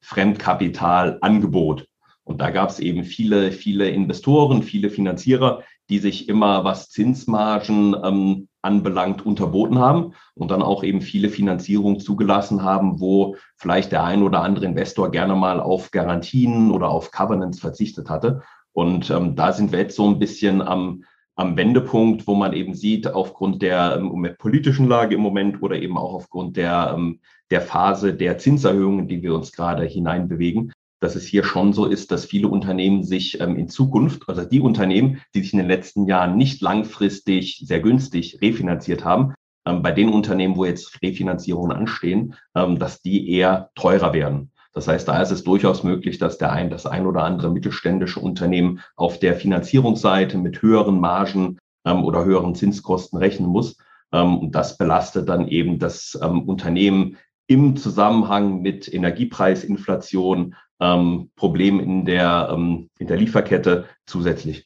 Fremdkapitalangebot. 0.01 1.87
Und 2.25 2.43
da 2.43 2.51
gab 2.51 2.69
es 2.69 2.79
eben 2.79 3.05
viele, 3.05 3.53
viele 3.53 3.89
Investoren, 3.89 4.63
viele 4.63 4.91
Finanzierer, 4.91 5.63
die 5.89 5.99
sich 5.99 6.29
immer, 6.29 6.65
was 6.65 6.91
Zinsmargen 6.91 8.47
anbelangt, 8.61 9.25
unterboten 9.25 9.79
haben 9.79 10.13
und 10.35 10.51
dann 10.51 10.61
auch 10.61 10.85
eben 10.85 11.01
viele 11.01 11.31
Finanzierungen 11.31 12.01
zugelassen 12.01 12.63
haben, 12.63 13.01
wo 13.01 13.37
vielleicht 13.57 13.93
der 13.93 14.05
ein 14.05 14.23
oder 14.23 14.43
andere 14.43 14.67
Investor 14.67 15.11
gerne 15.11 15.37
mal 15.37 15.59
auf 15.59 15.91
Garantien 15.91 16.71
oder 16.71 16.91
auf 16.91 17.13
Covenants 17.13 17.61
verzichtet 17.61 18.11
hatte. 18.11 18.43
Und 18.77 19.09
ähm, 19.11 19.37
da 19.37 19.55
sind 19.55 19.73
wir 19.73 19.79
jetzt 19.79 19.97
so 19.97 20.07
ein 20.07 20.19
bisschen 20.19 20.61
am, 20.61 21.05
am 21.35 21.57
Wendepunkt, 21.57 22.27
wo 22.27 22.35
man 22.35 22.53
eben 22.53 22.75
sieht, 22.75 23.07
aufgrund 23.07 23.63
der 23.63 23.97
ähm, 23.97 24.29
politischen 24.39 24.87
Lage 24.87 25.15
im 25.15 25.23
Moment 25.23 25.63
oder 25.63 25.77
eben 25.77 25.97
auch 25.97 26.13
aufgrund 26.13 26.59
der, 26.59 26.93
ähm, 26.95 27.21
der 27.51 27.63
Phase 27.63 28.13
der 28.13 28.37
Zinserhöhungen, 28.37 29.09
die 29.09 29.23
wir 29.23 29.35
uns 29.35 29.53
gerade 29.53 29.87
hineinbewegen, 29.87 30.73
dass 31.01 31.17
es 31.17 31.25
hier 31.25 31.43
schon 31.43 31.73
so 31.73 31.87
ist, 31.87 32.11
dass 32.11 32.27
viele 32.27 32.49
Unternehmen 32.49 33.03
sich 33.03 33.41
ähm, 33.41 33.57
in 33.57 33.71
Zukunft, 33.71 34.29
also 34.29 34.45
die 34.45 34.61
Unternehmen, 34.61 35.23
die 35.35 35.41
sich 35.41 35.55
in 35.55 35.59
den 35.59 35.69
letzten 35.69 36.07
Jahren 36.07 36.37
nicht 36.37 36.61
langfristig 36.61 37.63
sehr 37.65 37.81
günstig 37.81 38.41
refinanziert 38.43 39.07
haben, 39.07 39.33
ähm, 39.65 39.81
bei 39.81 39.93
den 39.93 40.11
Unternehmen, 40.11 40.55
wo 40.57 40.67
jetzt 40.67 41.01
Refinanzierungen 41.03 41.75
anstehen, 41.75 42.35
ähm, 42.55 42.79
dass 42.79 43.01
die 43.01 43.31
eher 43.31 43.71
teurer 43.75 44.13
werden. 44.13 44.51
Das 44.77 44.89
heißt, 44.89 45.09
da 45.09 45.23
ist 45.23 45.31
es 45.31 45.43
durchaus 45.43 45.85
möglich, 45.85 46.19
dass 46.19 46.37
der 46.37 46.53
ein, 46.53 46.69
das 46.69 46.85
ein 46.85 47.07
oder 47.07 47.23
andere 47.23 47.51
mittelständische 47.51 48.21
Unternehmen 48.21 48.81
auf 48.95 49.19
der 49.19 49.35
Finanzierungsseite 49.35 50.37
mit 50.37 50.61
höheren 50.61 51.01
Margen 51.01 51.57
ähm, 51.87 52.05
oder 52.05 52.27
höheren 52.27 52.55
Zinskosten 52.55 53.19
rechnen 53.19 53.49
muss. 53.49 53.79
Ähm, 54.13 54.37
und 54.37 54.55
das 54.55 54.77
belastet 54.77 55.31
dann 55.31 55.49
eben 55.49 55.79
das 55.79 56.19
ähm, 56.23 56.43
Unternehmen 56.43 57.17
im 57.47 57.77
Zusammenhang 57.77 58.61
mit 58.61 58.93
Energiepreisinflation, 58.93 60.55
ähm, 60.79 61.31
Problemen 61.37 61.81
in 61.81 62.05
der, 62.05 62.51
ähm, 62.53 62.91
in 62.99 63.07
der 63.07 63.17
Lieferkette 63.17 63.87
zusätzlich. 64.05 64.66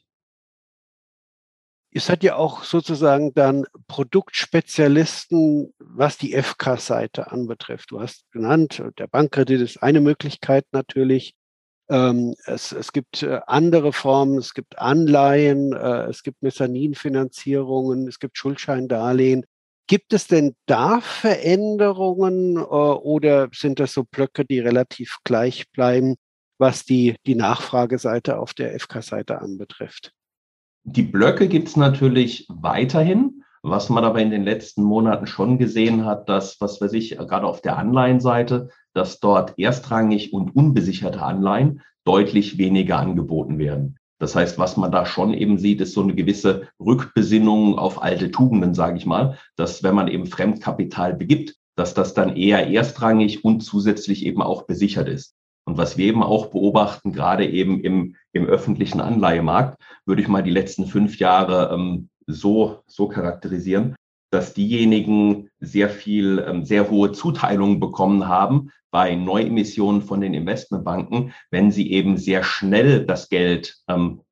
Ihr 1.92 2.00
seid 2.00 2.22
ja 2.22 2.36
auch 2.36 2.62
sozusagen 2.62 3.34
dann 3.34 3.66
Produktspezialisten, 3.88 5.74
was 5.80 6.16
die 6.18 6.40
FK-Seite 6.40 7.32
anbetrifft. 7.32 7.90
Du 7.90 8.00
hast 8.00 8.30
genannt, 8.30 8.80
der 8.98 9.08
Bankkredit 9.08 9.60
ist 9.60 9.82
eine 9.82 10.00
Möglichkeit 10.00 10.66
natürlich. 10.70 11.34
Ähm, 11.88 12.36
es, 12.46 12.70
es 12.70 12.92
gibt 12.92 13.24
äh, 13.24 13.40
andere 13.48 13.92
Formen, 13.92 14.38
es 14.38 14.54
gibt 14.54 14.78
Anleihen, 14.78 15.72
äh, 15.72 16.04
es 16.04 16.22
gibt 16.22 16.40
Mezzaninfinanzierungen, 16.42 18.06
es 18.06 18.20
gibt 18.20 18.38
Schuldscheindarlehen. 18.38 19.44
Gibt 19.88 20.12
es 20.12 20.28
denn 20.28 20.54
da 20.66 21.00
Veränderungen 21.00 22.56
äh, 22.56 22.60
oder 22.60 23.48
sind 23.52 23.80
das 23.80 23.92
so 23.92 24.04
Blöcke, 24.04 24.44
die 24.44 24.60
relativ 24.60 25.18
gleich 25.24 25.68
bleiben, 25.72 26.14
was 26.58 26.84
die, 26.84 27.16
die 27.26 27.34
Nachfrageseite 27.34 28.38
auf 28.38 28.54
der 28.54 28.78
FK-Seite 28.78 29.40
anbetrifft? 29.40 30.12
Die 30.84 31.02
Blöcke 31.02 31.48
gibt 31.48 31.68
es 31.68 31.76
natürlich 31.76 32.46
weiterhin. 32.48 33.40
Was 33.62 33.90
man 33.90 34.04
aber 34.04 34.20
in 34.20 34.30
den 34.30 34.44
letzten 34.44 34.82
Monaten 34.82 35.26
schon 35.26 35.58
gesehen 35.58 36.06
hat, 36.06 36.30
dass, 36.30 36.58
was 36.60 36.80
weiß 36.80 36.94
ich, 36.94 37.10
gerade 37.18 37.46
auf 37.46 37.60
der 37.60 37.76
Anleihenseite, 37.76 38.70
dass 38.94 39.20
dort 39.20 39.58
erstrangig 39.58 40.32
und 40.32 40.56
unbesicherte 40.56 41.20
Anleihen 41.20 41.82
deutlich 42.04 42.56
weniger 42.56 42.98
angeboten 42.98 43.58
werden. 43.58 43.98
Das 44.18 44.34
heißt, 44.34 44.58
was 44.58 44.78
man 44.78 44.90
da 44.90 45.04
schon 45.04 45.34
eben 45.34 45.58
sieht, 45.58 45.82
ist 45.82 45.92
so 45.92 46.02
eine 46.02 46.14
gewisse 46.14 46.68
Rückbesinnung 46.78 47.78
auf 47.78 48.02
alte 48.02 48.30
Tugenden, 48.30 48.74
sage 48.74 48.96
ich 48.96 49.04
mal, 49.04 49.38
dass 49.56 49.82
wenn 49.82 49.94
man 49.94 50.08
eben 50.08 50.26
Fremdkapital 50.26 51.14
begibt, 51.14 51.56
dass 51.76 51.94
das 51.94 52.14
dann 52.14 52.36
eher 52.36 52.68
erstrangig 52.68 53.44
und 53.44 53.60
zusätzlich 53.60 54.24
eben 54.24 54.42
auch 54.42 54.62
besichert 54.62 55.08
ist. 55.08 55.34
Und 55.70 55.78
was 55.78 55.96
wir 55.96 56.06
eben 56.06 56.24
auch 56.24 56.46
beobachten, 56.46 57.12
gerade 57.12 57.48
eben 57.48 57.78
im, 57.78 58.16
im 58.32 58.46
öffentlichen 58.46 59.00
Anleihemarkt, 59.00 59.80
würde 60.04 60.20
ich 60.20 60.26
mal 60.26 60.42
die 60.42 60.50
letzten 60.50 60.86
fünf 60.86 61.20
Jahre 61.20 61.72
ähm, 61.72 62.08
so, 62.26 62.80
so 62.88 63.06
charakterisieren, 63.06 63.94
dass 64.32 64.52
diejenigen 64.52 65.48
sehr 65.60 65.88
viel, 65.88 66.44
ähm, 66.44 66.64
sehr 66.64 66.90
hohe 66.90 67.12
Zuteilungen 67.12 67.78
bekommen 67.78 68.26
haben 68.26 68.72
bei 68.90 69.14
Neuemissionen 69.14 70.02
von 70.02 70.20
den 70.20 70.34
Investmentbanken, 70.34 71.34
wenn 71.52 71.70
sie 71.70 71.92
eben 71.92 72.18
sehr 72.18 72.42
schnell 72.42 73.06
das 73.06 73.28
Geld 73.28 73.76
ähm, 73.86 74.22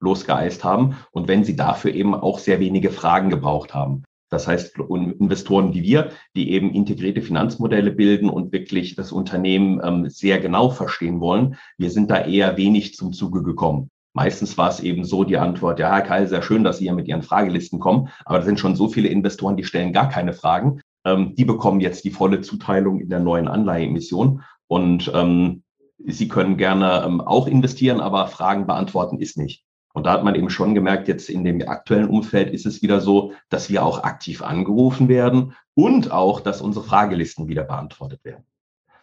losgeeist 0.00 0.64
haben 0.64 0.96
und 1.12 1.28
wenn 1.28 1.44
sie 1.44 1.54
dafür 1.54 1.94
eben 1.94 2.12
auch 2.12 2.40
sehr 2.40 2.58
wenige 2.58 2.90
Fragen 2.90 3.30
gebraucht 3.30 3.72
haben. 3.72 4.02
Das 4.32 4.48
heißt, 4.48 4.78
Investoren 4.78 5.74
wie 5.74 5.82
wir, 5.82 6.10
die 6.34 6.52
eben 6.52 6.72
integrierte 6.72 7.20
Finanzmodelle 7.20 7.90
bilden 7.90 8.30
und 8.30 8.50
wirklich 8.50 8.96
das 8.96 9.12
Unternehmen 9.12 9.78
ähm, 9.84 10.08
sehr 10.08 10.40
genau 10.40 10.70
verstehen 10.70 11.20
wollen, 11.20 11.56
wir 11.76 11.90
sind 11.90 12.10
da 12.10 12.24
eher 12.24 12.56
wenig 12.56 12.94
zum 12.94 13.12
Zuge 13.12 13.42
gekommen. 13.42 13.90
Meistens 14.14 14.56
war 14.56 14.70
es 14.70 14.80
eben 14.80 15.04
so 15.04 15.24
die 15.24 15.36
Antwort, 15.36 15.78
ja, 15.78 15.90
Herr 15.90 16.00
Keil, 16.00 16.28
sehr 16.28 16.40
schön, 16.40 16.64
dass 16.64 16.78
Sie 16.78 16.84
hier 16.84 16.94
mit 16.94 17.08
Ihren 17.08 17.22
Fragelisten 17.22 17.78
kommen, 17.78 18.08
aber 18.24 18.38
da 18.38 18.44
sind 18.46 18.58
schon 18.58 18.74
so 18.74 18.88
viele 18.88 19.08
Investoren, 19.08 19.58
die 19.58 19.64
stellen 19.64 19.92
gar 19.92 20.08
keine 20.08 20.32
Fragen. 20.32 20.80
Ähm, 21.04 21.34
die 21.34 21.44
bekommen 21.44 21.80
jetzt 21.80 22.04
die 22.04 22.10
volle 22.10 22.40
Zuteilung 22.40 23.00
in 23.00 23.10
der 23.10 23.20
neuen 23.20 23.48
Anleiheemission 23.48 24.42
und 24.66 25.12
ähm, 25.14 25.62
Sie 26.04 26.26
können 26.26 26.56
gerne 26.56 27.20
auch 27.26 27.46
investieren, 27.46 28.00
aber 28.00 28.26
Fragen 28.26 28.66
beantworten 28.66 29.20
ist 29.20 29.36
nicht. 29.36 29.62
Und 29.92 30.06
da 30.06 30.12
hat 30.12 30.24
man 30.24 30.34
eben 30.34 30.50
schon 30.50 30.74
gemerkt, 30.74 31.08
jetzt 31.08 31.28
in 31.28 31.44
dem 31.44 31.66
aktuellen 31.68 32.08
Umfeld 32.08 32.52
ist 32.52 32.66
es 32.66 32.82
wieder 32.82 33.00
so, 33.00 33.32
dass 33.50 33.68
wir 33.68 33.84
auch 33.84 34.02
aktiv 34.02 34.42
angerufen 34.42 35.08
werden 35.08 35.54
und 35.74 36.10
auch, 36.10 36.40
dass 36.40 36.62
unsere 36.62 36.84
Fragelisten 36.84 37.48
wieder 37.48 37.64
beantwortet 37.64 38.24
werden. 38.24 38.44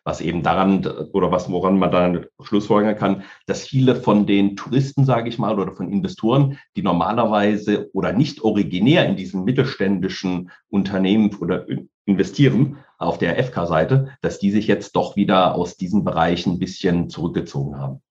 Was 0.03 0.21
eben 0.21 0.41
daran 0.41 0.85
oder 1.13 1.31
was 1.31 1.51
woran 1.51 1.77
man 1.77 1.91
dann 1.91 2.25
schlussfolgern 2.41 2.95
kann, 2.95 3.23
dass 3.45 3.67
viele 3.67 3.95
von 3.95 4.25
den 4.25 4.55
Touristen, 4.55 5.05
sage 5.05 5.29
ich 5.29 5.37
mal, 5.37 5.59
oder 5.59 5.73
von 5.73 5.91
Investoren, 5.91 6.57
die 6.75 6.81
normalerweise 6.81 7.89
oder 7.93 8.13
nicht 8.13 8.41
originär 8.41 9.05
in 9.07 9.17
diesen 9.17 9.43
mittelständischen 9.43 10.49
Unternehmen 10.69 11.35
oder 11.35 11.67
investieren 12.05 12.77
auf 12.97 13.19
der 13.19 13.43
FK-Seite, 13.43 14.09
dass 14.21 14.39
die 14.39 14.51
sich 14.51 14.65
jetzt 14.67 14.95
doch 14.95 15.15
wieder 15.15 15.53
aus 15.53 15.77
diesen 15.77 16.03
Bereichen 16.03 16.53
ein 16.53 16.59
bisschen 16.59 17.09
zurückgezogen 17.09 17.77
haben. 17.77 18.01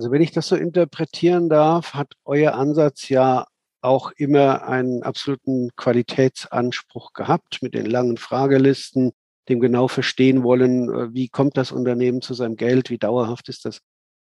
Also 0.00 0.12
wenn 0.12 0.22
ich 0.22 0.32
das 0.32 0.48
so 0.48 0.56
interpretieren 0.56 1.50
darf, 1.50 1.92
hat 1.92 2.14
euer 2.24 2.54
Ansatz 2.54 3.10
ja 3.10 3.44
auch 3.82 4.12
immer 4.12 4.66
einen 4.66 5.02
absoluten 5.02 5.68
Qualitätsanspruch 5.76 7.12
gehabt 7.12 7.58
mit 7.60 7.74
den 7.74 7.84
langen 7.84 8.16
Fragelisten, 8.16 9.12
dem 9.50 9.60
genau 9.60 9.88
verstehen 9.88 10.42
wollen, 10.42 10.88
äh, 10.88 11.12
wie 11.12 11.28
kommt 11.28 11.58
das 11.58 11.70
Unternehmen 11.70 12.22
zu 12.22 12.32
seinem 12.32 12.56
Geld, 12.56 12.88
wie 12.88 12.96
dauerhaft 12.96 13.50
ist 13.50 13.66
das 13.66 13.82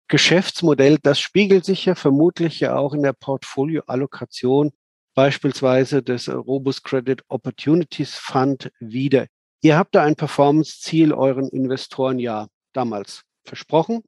Geschäftsmodell. 0.08 0.96
Das 1.02 1.20
spiegelt 1.20 1.66
sich 1.66 1.84
ja 1.84 1.94
vermutlich 1.94 2.58
ja 2.60 2.78
auch 2.78 2.94
in 2.94 3.02
der 3.02 3.12
Portfolioallokation 3.12 4.72
beispielsweise 5.14 6.02
des 6.02 6.26
Robust 6.30 6.84
Credit 6.84 7.22
Opportunities 7.28 8.14
Fund 8.14 8.72
wieder. 8.80 9.26
Ihr 9.60 9.76
habt 9.76 9.94
da 9.94 10.04
ein 10.04 10.16
Performance-Ziel 10.16 11.12
euren 11.12 11.50
Investoren 11.50 12.18
ja 12.18 12.46
damals 12.72 13.24
versprochen. 13.44 14.02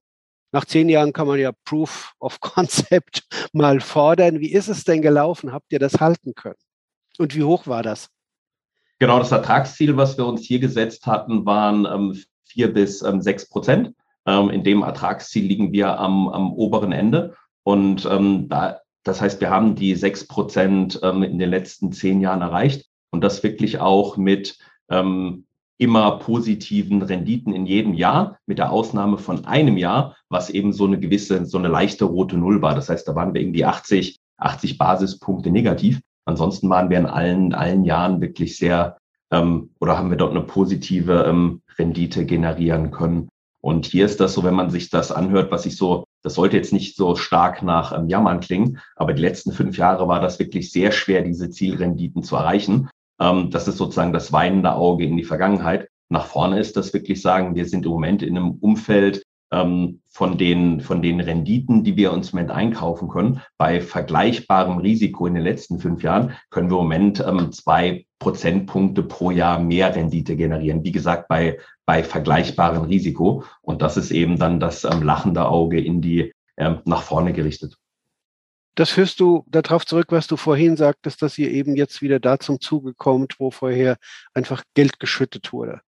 Nach 0.53 0.65
zehn 0.65 0.89
Jahren 0.89 1.13
kann 1.13 1.27
man 1.27 1.39
ja 1.39 1.53
Proof 1.65 2.15
of 2.21 2.41
Concept 2.41 3.27
mal 3.53 3.81
fordern. 3.81 4.41
Wie 4.41 4.53
ist 4.53 4.69
es 4.69 4.85
denn 4.85 5.03
gelaufen? 5.03 5.53
Habt 5.53 5.73
ihr 5.73 5.79
das 5.79 6.01
halten 6.01 6.35
können? 6.35 6.57
Und 7.19 7.35
wie 7.35 7.43
hoch 7.43 7.67
war 7.67 7.83
das? 7.83 8.09
Genau, 8.99 9.19
das 9.19 9.33
Ertragsziel, 9.33 9.97
was 9.97 10.17
wir 10.17 10.27
uns 10.27 10.43
hier 10.43 10.59
gesetzt 10.59 11.07
hatten, 11.07 11.47
waren 11.47 11.87
ähm, 11.87 12.19
vier 12.45 12.73
bis 12.73 13.03
ähm, 13.03 13.21
sechs 13.21 13.49
Prozent. 13.49 13.95
Ähm, 14.27 14.51
in 14.51 14.65
dem 14.65 14.83
Ertragsziel 14.83 15.45
liegen 15.45 15.73
wir 15.73 15.99
am, 15.99 16.29
am 16.29 16.53
oberen 16.53 16.93
Ende. 16.93 17.37
Und 17.63 18.07
ähm, 18.07 18.49
da, 18.49 18.81
das 19.05 19.21
heißt, 19.21 19.41
wir 19.41 19.51
haben 19.51 19.75
die 19.75 19.95
sechs 19.95 20.27
Prozent 20.27 20.99
ähm, 21.03 21.23
in 21.23 21.39
den 21.39 21.51
letzten 21.51 21.93
zehn 21.93 22.21
Jahren 22.21 22.41
erreicht. 22.41 22.87
Und 23.11 23.23
das 23.23 23.43
wirklich 23.43 23.79
auch 23.79 24.17
mit 24.17 24.59
ähm, 24.91 25.47
immer 25.79 26.19
positiven 26.19 27.03
Renditen 27.03 27.53
in 27.55 27.65
jedem 27.65 27.95
Jahr, 27.95 28.39
mit 28.47 28.59
der 28.59 28.71
Ausnahme 28.73 29.17
von 29.17 29.45
einem 29.45 29.77
Jahr, 29.77 30.17
was 30.29 30.51
eben 30.51 30.73
so 30.73 30.87
eine 30.87 30.99
gewisse, 30.99 31.47
so 31.47 31.57
eine 31.57 31.69
leichte 31.69 32.05
rote 32.05 32.37
Null 32.37 32.61
war. 32.61 32.75
Das 32.75 32.89
heißt, 32.89 33.07
da 33.07 33.15
waren 33.15 33.33
wir 33.33 33.41
irgendwie 33.41 33.65
80, 33.65 34.19
80 34.39 34.77
Basispunkte 34.77 35.51
negativ. 35.51 36.01
Ansonsten 36.25 36.69
waren 36.69 36.91
wir 36.91 36.99
in 36.99 37.07
allen, 37.07 37.55
allen 37.55 37.85
Jahren 37.85 38.21
wirklich 38.21 38.57
sehr, 38.57 38.99
ähm, 39.31 39.71
oder 39.81 39.97
haben 39.97 40.11
wir 40.11 40.19
dort 40.19 40.33
eine 40.33 40.43
positive 40.43 41.25
ähm, 41.27 41.63
Rendite 41.79 42.27
generieren 42.27 42.91
können. 42.91 43.29
Und 43.61 43.87
hier 43.87 44.05
ist 44.05 44.21
das 44.21 44.35
so, 44.35 44.45
wenn 44.45 44.55
man 44.55 44.71
sich 44.71 44.91
das 44.91 45.11
anhört, 45.11 45.51
was 45.51 45.67
ich 45.67 45.77
so, 45.77 46.05
das 46.23 46.35
sollte 46.35 46.57
jetzt 46.57 46.73
nicht 46.73 46.97
so 46.97 47.17
stark 47.17 47.63
nach 47.63 47.97
ähm, 47.97 48.09
Jammern 48.09 48.41
klingen, 48.41 48.79
aber 48.97 49.13
die 49.13 49.23
letzten 49.23 49.53
fünf 49.53 49.79
Jahre 49.79 50.09
war 50.09 50.21
das 50.21 50.39
wirklich 50.39 50.73
sehr 50.73 50.93
schwer, 50.93 51.23
diese 51.23 51.51
Zielrenditen 51.51 52.23
zu 52.23 52.37
erreichen. 52.37 52.89
Ähm, 53.21 53.51
das 53.51 53.69
ist 53.69 53.77
sozusagen 53.77 54.13
das 54.13 54.33
weinende 54.33 54.75
Auge 54.75 55.05
in 55.05 55.17
die 55.17 55.25
Vergangenheit. 55.25 55.89
Nach 56.09 56.27
vorne 56.27 56.59
ist 56.59 56.77
das 56.77 56.93
wirklich 56.95 57.21
sagen, 57.21 57.55
wir 57.55 57.67
sind 57.67 57.85
im 57.85 57.93
Moment 57.93 58.23
in 58.23 58.37
einem 58.37 58.53
Umfeld 58.53 59.23
ähm, 59.51 60.01
von, 60.09 60.39
den, 60.39 60.81
von 60.81 61.03
den 61.03 61.21
Renditen, 61.21 61.85
die 61.85 61.97
wir 61.97 62.13
uns 62.13 62.31
im 62.31 62.37
Moment 62.37 62.51
einkaufen 62.51 63.09
können. 63.09 63.41
Bei 63.57 63.81
vergleichbarem 63.81 64.79
Risiko 64.79 65.27
in 65.27 65.35
den 65.35 65.43
letzten 65.43 65.79
fünf 65.79 66.03
Jahren 66.03 66.33
können 66.51 66.71
wir 66.71 66.79
im 66.79 66.85
Moment 66.85 67.25
ähm, 67.27 67.53
zwei 67.53 68.07
Prozentpunkte 68.19 69.03
pro 69.03 69.31
Jahr 69.31 69.59
mehr 69.59 69.95
Rendite 69.95 70.37
generieren. 70.37 70.85
Wie 70.85 70.93
gesagt, 70.93 71.29
bei, 71.29 71.59
bei 71.87 72.03
vergleichbarem 72.03 72.85
Risiko. 72.85 73.45
Und 73.63 73.83
das 73.83 73.97
ist 73.97 74.11
eben 74.11 74.39
dann 74.39 74.61
das 74.61 74.85
ähm, 74.85 75.03
lachende 75.03 75.47
Auge 75.47 75.81
in 75.81 76.01
die 76.01 76.33
ähm, 76.57 76.79
nach 76.85 77.03
vorne 77.03 77.33
gerichtet. 77.33 77.77
Das 78.79 78.91
führst 78.91 79.19
du 79.19 79.45
darauf 79.49 79.85
zurück, 79.85 80.07
was 80.11 80.29
du 80.29 80.37
vorhin 80.37 80.77
sagtest, 80.77 81.21
dass 81.21 81.37
ihr 81.37 81.51
eben 81.51 81.75
jetzt 81.75 82.01
wieder 82.01 82.21
da 82.21 82.39
zum 82.39 82.61
Zuge 82.61 82.95
kommt, 82.95 83.41
wo 83.41 83.51
vorher 83.51 83.97
einfach 84.35 84.63
Geld 84.75 85.01
geschüttet 85.01 85.53
wurde. 85.53 85.81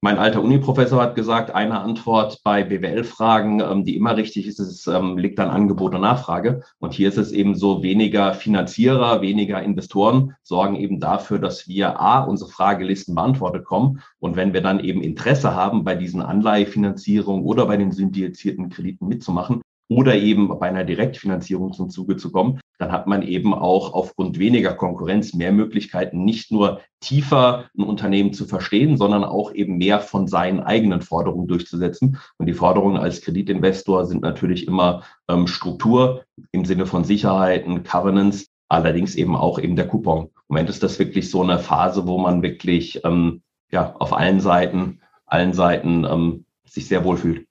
Mein 0.00 0.18
alter 0.18 0.42
Uni-Professor 0.42 1.00
hat 1.00 1.14
gesagt, 1.14 1.52
eine 1.52 1.78
Antwort 1.78 2.40
bei 2.42 2.64
BWL-Fragen, 2.64 3.60
ähm, 3.60 3.84
die 3.84 3.94
immer 3.94 4.16
richtig 4.16 4.48
ist, 4.48 4.58
ist 4.58 4.88
ähm, 4.88 5.16
liegt 5.16 5.38
an 5.38 5.48
Angebot 5.48 5.94
und 5.94 6.00
Nachfrage. 6.00 6.64
Und 6.80 6.92
hier 6.92 7.08
ist 7.08 7.18
es 7.18 7.30
eben 7.30 7.54
so, 7.54 7.84
weniger 7.84 8.34
Finanzierer, 8.34 9.20
weniger 9.20 9.62
Investoren 9.62 10.34
sorgen 10.42 10.74
eben 10.74 10.98
dafür, 10.98 11.38
dass 11.38 11.68
wir 11.68 12.00
A, 12.00 12.24
unsere 12.24 12.50
Fragelisten 12.50 13.14
beantwortet 13.14 13.64
kommen. 13.64 14.02
Und 14.18 14.34
wenn 14.34 14.52
wir 14.52 14.60
dann 14.60 14.80
eben 14.80 15.02
Interesse 15.02 15.54
haben, 15.54 15.84
bei 15.84 15.94
diesen 15.94 16.20
Anleihefinanzierungen 16.20 17.44
oder 17.44 17.66
bei 17.66 17.76
den 17.76 17.92
syndizierten 17.92 18.70
Krediten 18.70 19.06
mitzumachen, 19.06 19.62
oder 19.88 20.16
eben 20.16 20.48
bei 20.58 20.68
einer 20.68 20.84
Direktfinanzierung 20.84 21.72
zum 21.72 21.90
Zuge 21.90 22.16
zu 22.16 22.32
kommen, 22.32 22.60
dann 22.78 22.92
hat 22.92 23.06
man 23.06 23.22
eben 23.22 23.54
auch 23.54 23.94
aufgrund 23.94 24.38
weniger 24.38 24.74
Konkurrenz 24.74 25.32
mehr 25.32 25.52
Möglichkeiten, 25.52 26.24
nicht 26.24 26.50
nur 26.50 26.80
tiefer 27.00 27.70
ein 27.76 27.84
Unternehmen 27.84 28.32
zu 28.32 28.46
verstehen, 28.46 28.96
sondern 28.96 29.24
auch 29.24 29.54
eben 29.54 29.78
mehr 29.78 30.00
von 30.00 30.26
seinen 30.26 30.60
eigenen 30.60 31.02
Forderungen 31.02 31.46
durchzusetzen. 31.46 32.18
Und 32.38 32.46
die 32.46 32.52
Forderungen 32.52 32.96
als 32.96 33.22
Kreditinvestor 33.22 34.06
sind 34.06 34.22
natürlich 34.22 34.66
immer 34.66 35.04
ähm, 35.28 35.46
Struktur 35.46 36.24
im 36.52 36.64
Sinne 36.64 36.86
von 36.86 37.04
Sicherheiten, 37.04 37.82
Covenants, 37.82 38.48
allerdings 38.68 39.14
eben 39.14 39.36
auch 39.36 39.58
eben 39.58 39.76
der 39.76 39.88
Coupon. 39.88 40.24
Im 40.24 40.30
Moment 40.48 40.68
ist 40.68 40.82
das 40.82 40.98
wirklich 40.98 41.30
so 41.30 41.42
eine 41.42 41.58
Phase, 41.58 42.06
wo 42.06 42.18
man 42.18 42.42
wirklich 42.42 43.04
ähm, 43.04 43.42
ja 43.70 43.94
auf 43.96 44.12
allen 44.12 44.40
Seiten, 44.40 45.00
allen 45.26 45.54
Seiten 45.54 46.04
ähm, 46.04 46.44
sich 46.64 46.88
sehr 46.88 47.04
wohl 47.04 47.16
fühlt. 47.16 47.46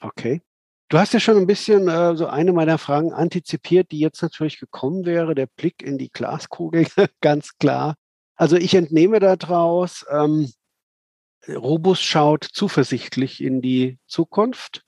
Okay. 0.00 0.40
Du 0.92 0.98
hast 0.98 1.14
ja 1.14 1.20
schon 1.20 1.38
ein 1.38 1.46
bisschen 1.46 1.88
äh, 1.88 2.14
so 2.16 2.26
eine 2.26 2.52
meiner 2.52 2.76
Fragen 2.76 3.14
antizipiert, 3.14 3.92
die 3.92 3.98
jetzt 3.98 4.20
natürlich 4.20 4.60
gekommen 4.60 5.06
wäre, 5.06 5.34
der 5.34 5.46
Blick 5.46 5.82
in 5.82 5.96
die 5.96 6.10
Glaskugel, 6.10 6.86
ganz 7.22 7.56
klar. 7.56 7.94
Also 8.36 8.56
ich 8.56 8.74
entnehme 8.74 9.18
daraus, 9.18 10.04
ähm, 10.10 10.52
Robus 11.48 12.02
schaut 12.02 12.44
zuversichtlich 12.44 13.42
in 13.42 13.62
die 13.62 14.00
Zukunft. 14.06 14.84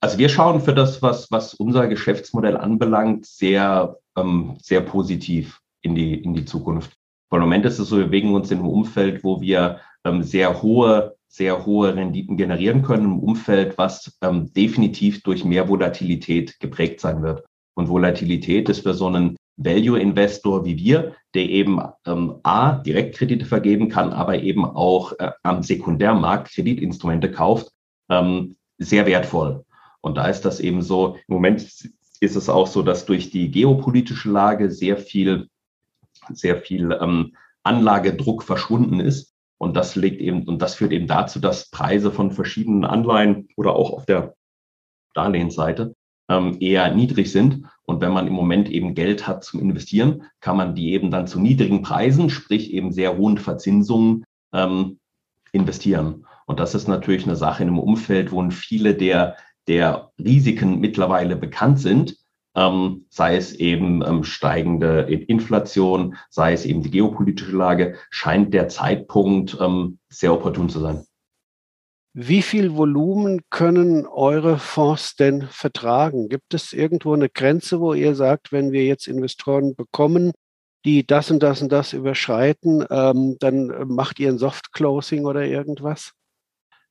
Also 0.00 0.16
wir 0.16 0.30
schauen 0.30 0.62
für 0.62 0.72
das, 0.72 1.02
was, 1.02 1.30
was 1.30 1.52
unser 1.52 1.86
Geschäftsmodell 1.86 2.56
anbelangt, 2.56 3.26
sehr, 3.26 3.98
ähm, 4.16 4.56
sehr 4.62 4.80
positiv 4.80 5.60
in 5.82 5.94
die, 5.94 6.14
in 6.14 6.32
die 6.32 6.46
Zukunft. 6.46 6.96
Im 7.30 7.40
Moment 7.40 7.66
ist 7.66 7.78
es 7.78 7.90
so, 7.90 7.98
wir 7.98 8.06
bewegen 8.06 8.34
uns 8.34 8.50
in 8.50 8.60
einem 8.60 8.68
Umfeld, 8.68 9.22
wo 9.22 9.42
wir 9.42 9.82
ähm, 10.04 10.22
sehr 10.22 10.62
hohe, 10.62 11.15
sehr 11.28 11.66
hohe 11.66 11.94
Renditen 11.94 12.36
generieren 12.36 12.82
können, 12.82 13.04
im 13.04 13.18
Umfeld, 13.18 13.78
was 13.78 14.16
ähm, 14.22 14.52
definitiv 14.52 15.22
durch 15.22 15.44
mehr 15.44 15.68
Volatilität 15.68 16.58
geprägt 16.60 17.00
sein 17.00 17.22
wird. 17.22 17.44
Und 17.74 17.88
Volatilität 17.88 18.68
ist 18.68 18.80
für 18.80 18.94
so 18.94 19.06
einen 19.06 19.36
Value-Investor 19.56 20.64
wie 20.64 20.76
wir, 20.76 21.14
der 21.34 21.48
eben 21.48 21.80
ähm, 22.06 22.36
A, 22.42 22.72
Direktkredite 22.72 23.46
vergeben 23.46 23.88
kann, 23.88 24.12
aber 24.12 24.38
eben 24.38 24.64
auch 24.64 25.12
äh, 25.18 25.32
am 25.42 25.62
Sekundärmarkt 25.62 26.52
Kreditinstrumente 26.52 27.30
kauft, 27.30 27.70
ähm, 28.10 28.56
sehr 28.78 29.06
wertvoll. 29.06 29.64
Und 30.00 30.16
da 30.16 30.28
ist 30.28 30.42
das 30.42 30.60
eben 30.60 30.82
so, 30.82 31.16
im 31.26 31.34
Moment 31.34 31.62
ist 32.20 32.36
es 32.36 32.48
auch 32.48 32.66
so, 32.66 32.82
dass 32.82 33.06
durch 33.06 33.30
die 33.30 33.50
geopolitische 33.50 34.30
Lage 34.30 34.70
sehr 34.70 34.96
viel, 34.96 35.48
sehr 36.30 36.58
viel 36.58 36.96
ähm, 37.00 37.34
Anlagedruck 37.62 38.42
verschwunden 38.42 39.00
ist. 39.00 39.34
Und 39.58 39.76
das 39.76 39.96
legt 39.96 40.20
eben, 40.20 40.46
und 40.46 40.60
das 40.60 40.74
führt 40.74 40.92
eben 40.92 41.06
dazu, 41.06 41.40
dass 41.40 41.70
Preise 41.70 42.10
von 42.10 42.30
verschiedenen 42.30 42.84
Anleihen 42.84 43.48
oder 43.56 43.74
auch 43.74 43.92
auf 43.92 44.06
der 44.06 44.34
Darlehensseite 45.14 45.94
ähm, 46.28 46.56
eher 46.60 46.94
niedrig 46.94 47.32
sind. 47.32 47.64
Und 47.84 48.00
wenn 48.00 48.12
man 48.12 48.26
im 48.26 48.32
Moment 48.32 48.68
eben 48.68 48.94
Geld 48.94 49.26
hat 49.26 49.44
zum 49.44 49.60
Investieren, 49.60 50.24
kann 50.40 50.56
man 50.56 50.74
die 50.74 50.92
eben 50.92 51.10
dann 51.10 51.26
zu 51.26 51.40
niedrigen 51.40 51.82
Preisen, 51.82 52.30
sprich 52.30 52.72
eben 52.72 52.92
sehr 52.92 53.16
hohen 53.16 53.38
Verzinsungen, 53.38 54.24
ähm, 54.52 54.98
investieren. 55.52 56.26
Und 56.46 56.60
das 56.60 56.74
ist 56.74 56.88
natürlich 56.88 57.24
eine 57.24 57.36
Sache 57.36 57.62
in 57.62 57.70
einem 57.70 57.78
Umfeld, 57.78 58.32
wo 58.32 58.48
viele 58.50 58.94
der, 58.94 59.36
der 59.68 60.10
Risiken 60.18 60.80
mittlerweile 60.80 61.36
bekannt 61.36 61.80
sind, 61.80 62.16
ähm, 62.56 63.06
sei 63.10 63.36
es 63.36 63.52
eben 63.54 64.02
ähm, 64.04 64.24
steigende 64.24 65.02
Inflation, 65.02 66.16
sei 66.30 66.54
es 66.54 66.64
eben 66.64 66.82
die 66.82 66.90
geopolitische 66.90 67.56
Lage, 67.56 67.96
scheint 68.10 68.52
der 68.52 68.68
Zeitpunkt 68.68 69.56
ähm, 69.60 69.98
sehr 70.08 70.32
opportun 70.32 70.68
zu 70.68 70.80
sein. 70.80 71.06
Wie 72.18 72.40
viel 72.40 72.74
Volumen 72.74 73.42
können 73.50 74.06
eure 74.06 74.58
Fonds 74.58 75.16
denn 75.16 75.42
vertragen? 75.50 76.30
Gibt 76.30 76.54
es 76.54 76.72
irgendwo 76.72 77.12
eine 77.12 77.28
Grenze, 77.28 77.78
wo 77.78 77.92
ihr 77.92 78.14
sagt, 78.14 78.52
wenn 78.52 78.72
wir 78.72 78.86
jetzt 78.86 79.06
Investoren 79.06 79.76
bekommen, 79.76 80.32
die 80.86 81.06
das 81.06 81.30
und 81.30 81.42
das 81.42 81.60
und 81.60 81.70
das 81.72 81.92
überschreiten, 81.92 82.86
ähm, 82.88 83.36
dann 83.38 83.88
macht 83.88 84.18
ihr 84.18 84.30
ein 84.30 84.38
Soft 84.38 84.72
Closing 84.72 85.26
oder 85.26 85.44
irgendwas? 85.44 86.12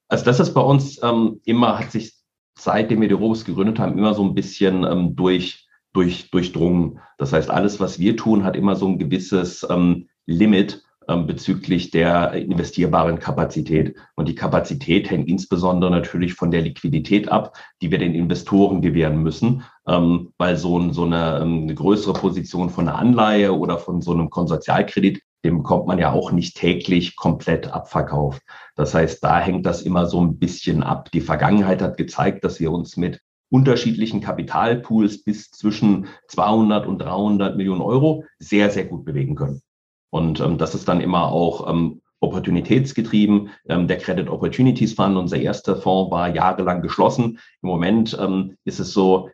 Also 0.08 0.26
das 0.26 0.40
ist 0.40 0.54
bei 0.54 0.62
uns 0.62 1.02
ähm, 1.02 1.42
immer, 1.46 1.80
hat 1.80 1.92
sich 1.92 2.15
seitdem 2.58 3.02
wir 3.02 3.08
die 3.08 3.14
Robus 3.14 3.46
gegründet 3.46 3.80
haben, 3.80 3.98
immer 3.98 4.14
so 4.14 4.24
ein 4.24 4.36
bisschen 4.36 4.84
ähm, 4.84 5.16
durch, 5.16 5.68
durch, 5.94 6.32
durchdrungen. 6.32 7.00
Das 7.18 7.34
heißt, 7.34 7.50
alles, 7.50 7.80
was 7.80 8.00
wir 8.00 8.18
tun, 8.18 8.44
hat 8.44 8.56
immer 8.56 8.76
so 8.76 8.88
ein 8.88 8.98
gewisses 9.00 9.66
ähm, 9.70 10.08
Limit, 10.26 10.84
ähm, 11.08 11.28
bezüglich 11.28 11.92
der 11.92 12.34
investierbaren 12.34 13.20
Kapazität. 13.20 13.96
Und 14.16 14.28
die 14.28 14.36
Kapazität 14.36 15.10
hängt 15.10 15.28
insbesondere 15.28 15.92
natürlich 15.92 16.34
von 16.34 16.50
der 16.50 16.62
Liquidität 16.62 17.30
ab, 17.32 17.56
die 17.82 17.92
wir 17.92 18.00
den 18.00 18.16
Investoren 18.16 18.82
gewähren 18.82 19.22
müssen, 19.22 19.64
ähm, 19.88 20.34
weil 20.38 20.58
so, 20.58 20.80
ein, 20.80 20.94
so 20.94 21.04
eine, 21.04 21.40
ähm, 21.42 21.64
eine 21.64 21.76
größere 21.76 22.14
Position 22.14 22.70
von 22.70 22.88
einer 22.88 22.98
Anleihe 22.98 23.54
oder 23.54 23.78
von 23.78 24.02
so 24.02 24.14
einem 24.14 24.30
Konsortialkredit, 24.30 25.22
den 25.46 25.60
bekommt 25.60 25.86
man 25.86 26.00
ja 26.00 26.12
auch 26.12 26.32
nicht 26.32 26.58
täglich 26.58 27.16
komplett 27.16 27.72
abverkauft. 27.72 28.42
Das 28.76 28.96
heißt, 28.96 29.24
da 29.24 29.40
hängt 29.40 29.66
das 29.66 29.84
immer 29.84 30.08
so 30.08 30.20
ein 30.20 30.40
bisschen 30.40 30.82
ab. 30.82 31.12
Die 31.12 31.22
Vergangenheit 31.22 31.84
hat 31.84 31.98
gezeigt, 31.98 32.44
dass 32.44 32.60
wir 32.60 32.72
uns 32.72 32.98
mit 32.98 33.22
unterschiedlichen 33.52 34.22
Kapitalpools 34.22 35.24
bis 35.24 35.52
zwischen 35.52 36.08
200 36.30 36.88
und 36.88 36.98
300 36.98 37.56
Millionen 37.58 37.82
Euro 37.82 38.24
sehr, 38.40 38.72
sehr 38.72 38.86
gut 38.86 39.06
bewegen 39.06 39.36
können. 39.36 39.62
Und 40.10 40.40
ähm, 40.40 40.58
das 40.58 40.74
ist 40.74 40.88
dann 40.88 41.00
immer 41.00 41.32
auch 41.32 41.70
ähm, 41.70 42.02
opportunitätsgetrieben. 42.22 43.52
Ähm, 43.70 43.88
der 43.88 44.00
Credit 44.00 44.30
Opportunities 44.30 44.94
Fund, 44.94 45.16
unser 45.16 45.38
erster 45.38 45.76
Fonds, 45.76 46.12
war 46.12 46.34
jahrelang 46.34 46.82
geschlossen. 46.82 47.38
Im 47.62 47.70
Moment 47.70 48.18
ähm, 48.20 48.58
ist 48.66 48.80
es 48.80 48.94
so, 48.94 49.30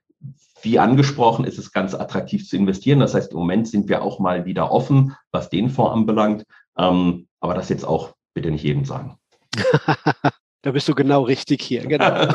wie 0.61 0.79
angesprochen, 0.79 1.45
ist 1.45 1.57
es 1.57 1.71
ganz 1.71 1.93
attraktiv 1.93 2.47
zu 2.47 2.55
investieren. 2.55 2.99
Das 2.99 3.13
heißt, 3.13 3.31
im 3.31 3.39
Moment 3.39 3.67
sind 3.67 3.89
wir 3.89 4.03
auch 4.03 4.19
mal 4.19 4.45
wieder 4.45 4.71
offen, 4.71 5.15
was 5.31 5.49
den 5.49 5.69
Fonds 5.69 5.93
anbelangt. 5.93 6.45
Ähm, 6.77 7.27
aber 7.39 7.53
das 7.53 7.69
jetzt 7.69 7.85
auch 7.85 8.13
bitte 8.33 8.51
nicht 8.51 8.63
jedem 8.63 8.85
sagen. 8.85 9.17
Da 10.63 10.71
bist 10.71 10.87
du 10.87 10.93
genau 10.93 11.23
richtig 11.23 11.63
hier, 11.63 11.87
genau. 11.87 12.27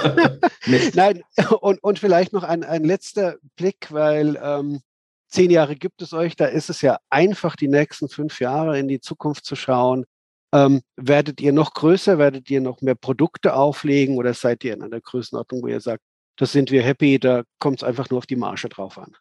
Nein, 0.94 1.22
und, 1.61 1.81
und 1.81 1.99
vielleicht 2.01 2.33
noch 2.33 2.42
ein, 2.42 2.64
ein 2.64 2.83
letzter 2.83 3.37
Blick, 3.55 3.92
weil 3.92 4.37
ähm, 4.42 4.81
zehn 5.29 5.49
Jahre 5.51 5.77
gibt 5.77 6.03
es 6.03 6.12
euch, 6.12 6.35
da 6.35 6.46
ist 6.46 6.68
es 6.68 6.83
ja 6.83 6.99
einfach, 7.09 7.55
die 7.55 7.68
nächsten 7.68 8.09
fünf 8.09 8.40
Jahre 8.40 8.81
in 8.81 8.88
die 8.88 9.01
Zukunft 9.01 9.44
zu 9.44 9.55
schauen. 9.55 10.07
Ähm, 10.53 10.83
werdet 10.96 11.40
ihr 11.40 11.53
noch 11.53 11.75
größer, 11.75 12.18
werdet 12.18 12.51
ihr 12.51 12.61
noch 12.61 12.81
mehr 12.81 12.96
Produkte 12.96 13.55
auflegen 13.55 14.16
oder 14.16 14.35
seid 14.35 14.64
ihr 14.64 14.75
in 14.75 14.83
einer 14.83 15.01
Größenordnung, 15.01 15.62
wo 15.62 15.68
ihr 15.68 15.81
sagt, 15.81 16.03
das 16.37 16.53
sind 16.53 16.70
wir 16.70 16.83
happy, 16.83 17.18
da 17.18 17.42
kommt 17.59 17.79
es 17.79 17.85
einfach 17.85 18.11
nur 18.11 18.18
auf 18.18 18.27
die 18.27 18.37
Marge 18.37 18.68
drauf 18.68 18.99
an? 18.99 19.16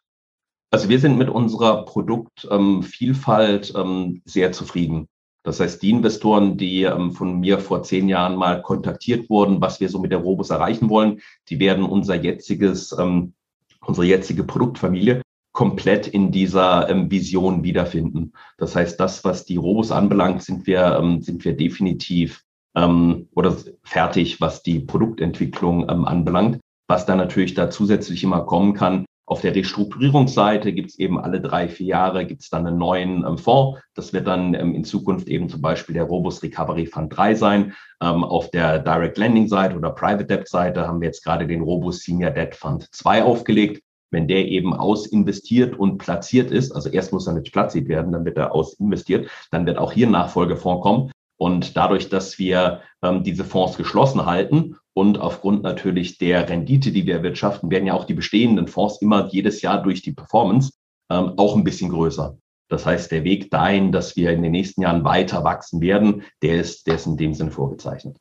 Also 0.70 0.88
wir 0.88 0.98
sind 0.98 1.16
mit 1.16 1.28
unserer 1.28 1.84
Produktvielfalt 1.84 3.72
ähm, 3.76 3.80
ähm, 3.80 4.22
sehr 4.24 4.52
zufrieden. 4.52 5.08
Das 5.44 5.60
heißt, 5.60 5.80
die 5.80 5.90
Investoren, 5.90 6.56
die 6.56 6.82
ähm, 6.82 7.12
von 7.12 7.38
mir 7.38 7.60
vor 7.60 7.84
zehn 7.84 8.08
Jahren 8.08 8.36
mal 8.36 8.62
kontaktiert 8.62 9.30
wurden, 9.30 9.60
was 9.60 9.80
wir 9.80 9.88
so 9.88 10.00
mit 10.00 10.10
der 10.10 10.18
Robus 10.18 10.50
erreichen 10.50 10.90
wollen, 10.90 11.20
die 11.48 11.60
werden 11.60 11.84
unser 11.84 12.16
jetziges, 12.16 12.92
unsere 12.92 14.06
jetzige 14.06 14.42
Produktfamilie 14.42 15.22
komplett 15.52 16.08
in 16.08 16.32
dieser 16.32 16.88
Vision 17.10 17.62
wiederfinden. 17.62 18.32
Das 18.58 18.74
heißt, 18.74 18.98
das, 18.98 19.24
was 19.24 19.44
die 19.44 19.56
Robos 19.56 19.92
anbelangt, 19.92 20.42
sind 20.42 20.66
wir, 20.66 21.18
sind 21.20 21.44
wir 21.44 21.56
definitiv 21.56 22.42
oder 22.74 23.56
fertig, 23.84 24.40
was 24.40 24.62
die 24.62 24.80
Produktentwicklung 24.80 25.88
anbelangt. 25.88 26.58
Was 26.88 27.06
dann 27.06 27.18
natürlich 27.18 27.54
da 27.54 27.70
zusätzlich 27.70 28.22
immer 28.22 28.42
kommen 28.42 28.74
kann, 28.74 29.06
auf 29.28 29.40
der 29.40 29.56
Restrukturierungsseite 29.56 30.72
gibt 30.72 30.90
es 30.90 30.98
eben 31.00 31.18
alle 31.18 31.40
drei, 31.40 31.68
vier 31.68 31.86
Jahre 31.88 32.26
gibt 32.26 32.42
es 32.42 32.48
dann 32.48 32.64
einen 32.64 32.78
neuen 32.78 33.24
ähm, 33.26 33.38
Fonds. 33.38 33.80
Das 33.94 34.12
wird 34.12 34.28
dann 34.28 34.54
ähm, 34.54 34.72
in 34.72 34.84
Zukunft 34.84 35.26
eben 35.26 35.48
zum 35.48 35.60
Beispiel 35.60 35.94
der 35.94 36.04
Robust 36.04 36.44
Recovery 36.44 36.86
Fund 36.86 37.16
3 37.16 37.34
sein. 37.34 37.74
Ähm, 38.00 38.22
auf 38.22 38.52
der 38.52 38.78
Direct 38.78 39.18
Lending 39.18 39.48
Seite 39.48 39.76
oder 39.76 39.90
Private 39.90 40.26
Debt 40.26 40.46
Seite 40.46 40.86
haben 40.86 41.00
wir 41.00 41.08
jetzt 41.08 41.24
gerade 41.24 41.48
den 41.48 41.62
Robust 41.62 42.04
Senior 42.04 42.30
Debt 42.30 42.54
Fund 42.54 42.88
2 42.92 43.24
aufgelegt 43.24 43.82
wenn 44.12 44.28
der 44.28 44.46
eben 44.46 44.72
ausinvestiert 44.72 45.76
und 45.78 45.98
platziert 45.98 46.50
ist, 46.50 46.72
also 46.72 46.88
erst 46.88 47.12
muss 47.12 47.26
er 47.26 47.34
nicht 47.34 47.52
platziert 47.52 47.88
werden, 47.88 48.12
dann 48.12 48.24
wird 48.24 48.38
er 48.38 48.54
ausinvestiert, 48.54 49.28
dann 49.50 49.66
wird 49.66 49.78
auch 49.78 49.92
hier 49.92 50.06
ein 50.06 50.12
Nachfolgefonds 50.12 50.82
kommen. 50.82 51.10
Und 51.38 51.76
dadurch, 51.76 52.08
dass 52.08 52.38
wir 52.38 52.80
ähm, 53.02 53.22
diese 53.22 53.44
Fonds 53.44 53.76
geschlossen 53.76 54.24
halten 54.24 54.76
und 54.94 55.18
aufgrund 55.18 55.62
natürlich 55.62 56.18
der 56.18 56.48
Rendite, 56.48 56.92
die 56.92 57.06
wir 57.06 57.16
erwirtschaften, 57.16 57.70
werden 57.70 57.86
ja 57.86 57.94
auch 57.94 58.04
die 58.04 58.14
bestehenden 58.14 58.68
Fonds 58.68 59.02
immer 59.02 59.28
jedes 59.28 59.60
Jahr 59.60 59.82
durch 59.82 60.00
die 60.02 60.12
Performance 60.12 60.72
ähm, 61.10 61.34
auch 61.36 61.54
ein 61.56 61.64
bisschen 61.64 61.90
größer. 61.90 62.38
Das 62.68 62.86
heißt, 62.86 63.12
der 63.12 63.22
Weg 63.22 63.50
dahin, 63.50 63.92
dass 63.92 64.16
wir 64.16 64.30
in 64.30 64.42
den 64.42 64.52
nächsten 64.52 64.82
Jahren 64.82 65.04
weiter 65.04 65.44
wachsen 65.44 65.80
werden, 65.80 66.24
der 66.42 66.60
ist, 66.60 66.86
der 66.86 66.96
ist 66.96 67.06
in 67.06 67.16
dem 67.16 67.34
Sinne 67.34 67.50
vorgezeichnet. 67.50 68.16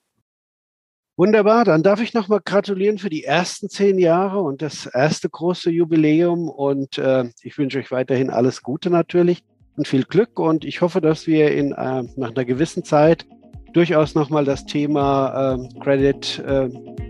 Wunderbar, 1.17 1.63
dann 1.63 1.82
darf 1.82 2.01
ich 2.01 2.13
nochmal 2.13 2.41
gratulieren 2.43 2.97
für 2.97 3.10
die 3.10 3.23
ersten 3.23 3.69
zehn 3.69 3.97
Jahre 3.97 4.41
und 4.41 4.62
das 4.62 4.86
erste 4.86 5.30
große 5.30 5.71
Jubiläum. 5.71 6.49
Und 6.49 6.97
äh, 6.97 7.30
ich 7.41 7.58
wünsche 7.58 7.80
euch 7.80 7.89
weiterhin 7.89 8.30
alles 8.30 8.62
Gute 8.62 8.89
natürlich 8.89 9.41
viel 9.83 10.03
Glück. 10.03 10.39
Und 10.39 10.63
ich 10.63 10.81
hoffe, 10.81 11.01
dass 11.01 11.27
wir 11.27 11.51
in, 11.51 11.71
äh, 11.73 12.03
nach 12.15 12.31
einer 12.31 12.45
gewissen 12.45 12.83
Zeit 12.83 13.25
durchaus 13.73 14.15
nochmal 14.15 14.45
das 14.45 14.65
Thema 14.65 15.57
äh, 15.57 15.79
Credit 15.79 16.43
äh, 16.47 16.69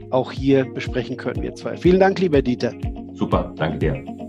auch 0.10 0.32
hier 0.32 0.66
besprechen 0.66 1.18
können, 1.18 1.44
wir 1.44 1.54
zwei. 1.54 1.78
Vielen 1.78 2.00
Dank, 2.00 2.20
lieber 2.20 2.42
Dieter. 2.42 2.74
Super, 3.14 3.54
danke 3.56 3.78
dir. 3.78 4.25